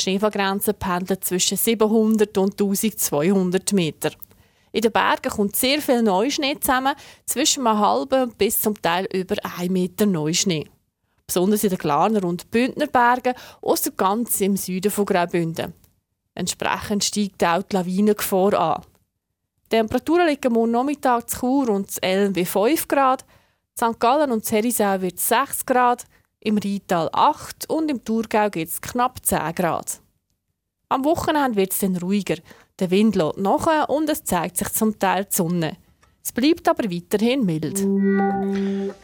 Die 0.00 0.04
Schneefallgrenze 0.04 0.72
pendelt 0.72 1.26
zwischen 1.26 1.58
700 1.58 2.38
und 2.38 2.52
1200 2.58 3.74
Meter. 3.74 4.10
In 4.72 4.80
den 4.80 4.92
Bergen 4.92 5.30
kommt 5.30 5.56
sehr 5.56 5.82
viel 5.82 6.00
Neuschnee 6.00 6.58
zusammen, 6.58 6.94
zwischen 7.26 7.66
einem 7.66 7.78
halben 7.78 8.32
bis 8.32 8.62
zum 8.62 8.80
Teil 8.80 9.06
über 9.12 9.36
1 9.58 9.68
Meter 9.68 10.06
Neuschnee. 10.06 10.70
Besonders 11.26 11.64
in 11.64 11.70
den 11.70 11.78
Glarner 11.78 12.24
und 12.24 12.50
Bündner 12.50 12.86
Bergen, 12.86 13.34
außer 13.60 13.90
ganz 13.90 14.40
im 14.40 14.56
Süden 14.56 14.90
von 14.90 15.04
Graubünden. 15.04 15.74
Entsprechend 16.34 17.04
steigt 17.04 17.44
auch 17.44 17.62
die 17.62 17.76
Lawinengefahr 17.76 18.54
an. 18.54 18.82
Die 19.66 19.76
Temperaturen 19.76 20.28
liegen 20.28 20.54
morgen 20.54 20.70
Nachmittag 20.70 21.28
zu 21.28 21.40
Chur 21.40 21.68
und 21.68 21.90
zu 21.90 22.02
Elm 22.02 22.32
bei 22.32 22.46
5 22.46 22.88
Grad, 22.88 23.26
St. 23.78 24.00
Gallen 24.00 24.32
und 24.32 24.50
Herisau 24.50 25.02
wird 25.02 25.20
6 25.20 25.66
Grad, 25.66 26.06
im 26.40 26.58
Rheintal 26.58 27.08
8 27.12 27.68
und 27.68 27.90
im 27.90 28.04
Thurgau 28.04 28.50
gibt 28.50 28.70
es 28.70 28.80
knapp 28.80 29.24
10 29.24 29.54
Grad. 29.54 30.00
Am 30.88 31.04
Wochenende 31.04 31.56
wird 31.56 31.72
es 31.72 31.78
dann 31.78 31.96
ruhiger. 31.96 32.36
Der 32.78 32.90
Wind 32.90 33.14
lädt 33.14 33.38
nach 33.38 33.88
und 33.88 34.08
es 34.08 34.24
zeigt 34.24 34.56
sich 34.56 34.70
zum 34.70 34.98
Teil 34.98 35.26
die 35.26 35.36
Sonne. 35.36 35.76
Es 36.22 36.32
bleibt 36.32 36.68
aber 36.68 36.84
weiterhin 36.90 37.46
mild. 37.46 37.78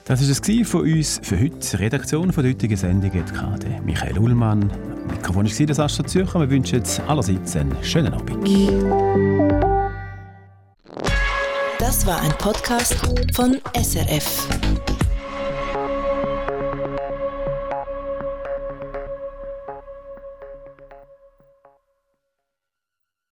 Das 0.04 0.20
war 0.20 0.30
es 0.30 0.68
von 0.68 0.82
uns 0.82 1.20
für 1.22 1.40
heute. 1.40 1.56
Die 1.58 1.76
Redaktion 1.76 2.32
von 2.32 2.44
der 2.44 2.52
heutigen 2.52 2.76
Sendung 2.76 3.12
hat 3.12 3.84
Michael 3.84 4.18
Ullmann. 4.18 4.70
Mikrofon 5.08 5.46
war 5.46 5.66
das 5.66 5.80
Astra 5.80 6.06
Zürcher. 6.06 6.40
Wir 6.40 6.50
wünschen 6.50 6.82
allerseits 7.06 7.56
einen 7.56 7.76
schönen 7.82 8.12
Abend. 8.12 8.46
Das 11.78 12.06
war 12.06 12.20
ein 12.20 12.32
Podcast 12.38 12.94
von 13.34 13.58
SRF. 13.74 14.48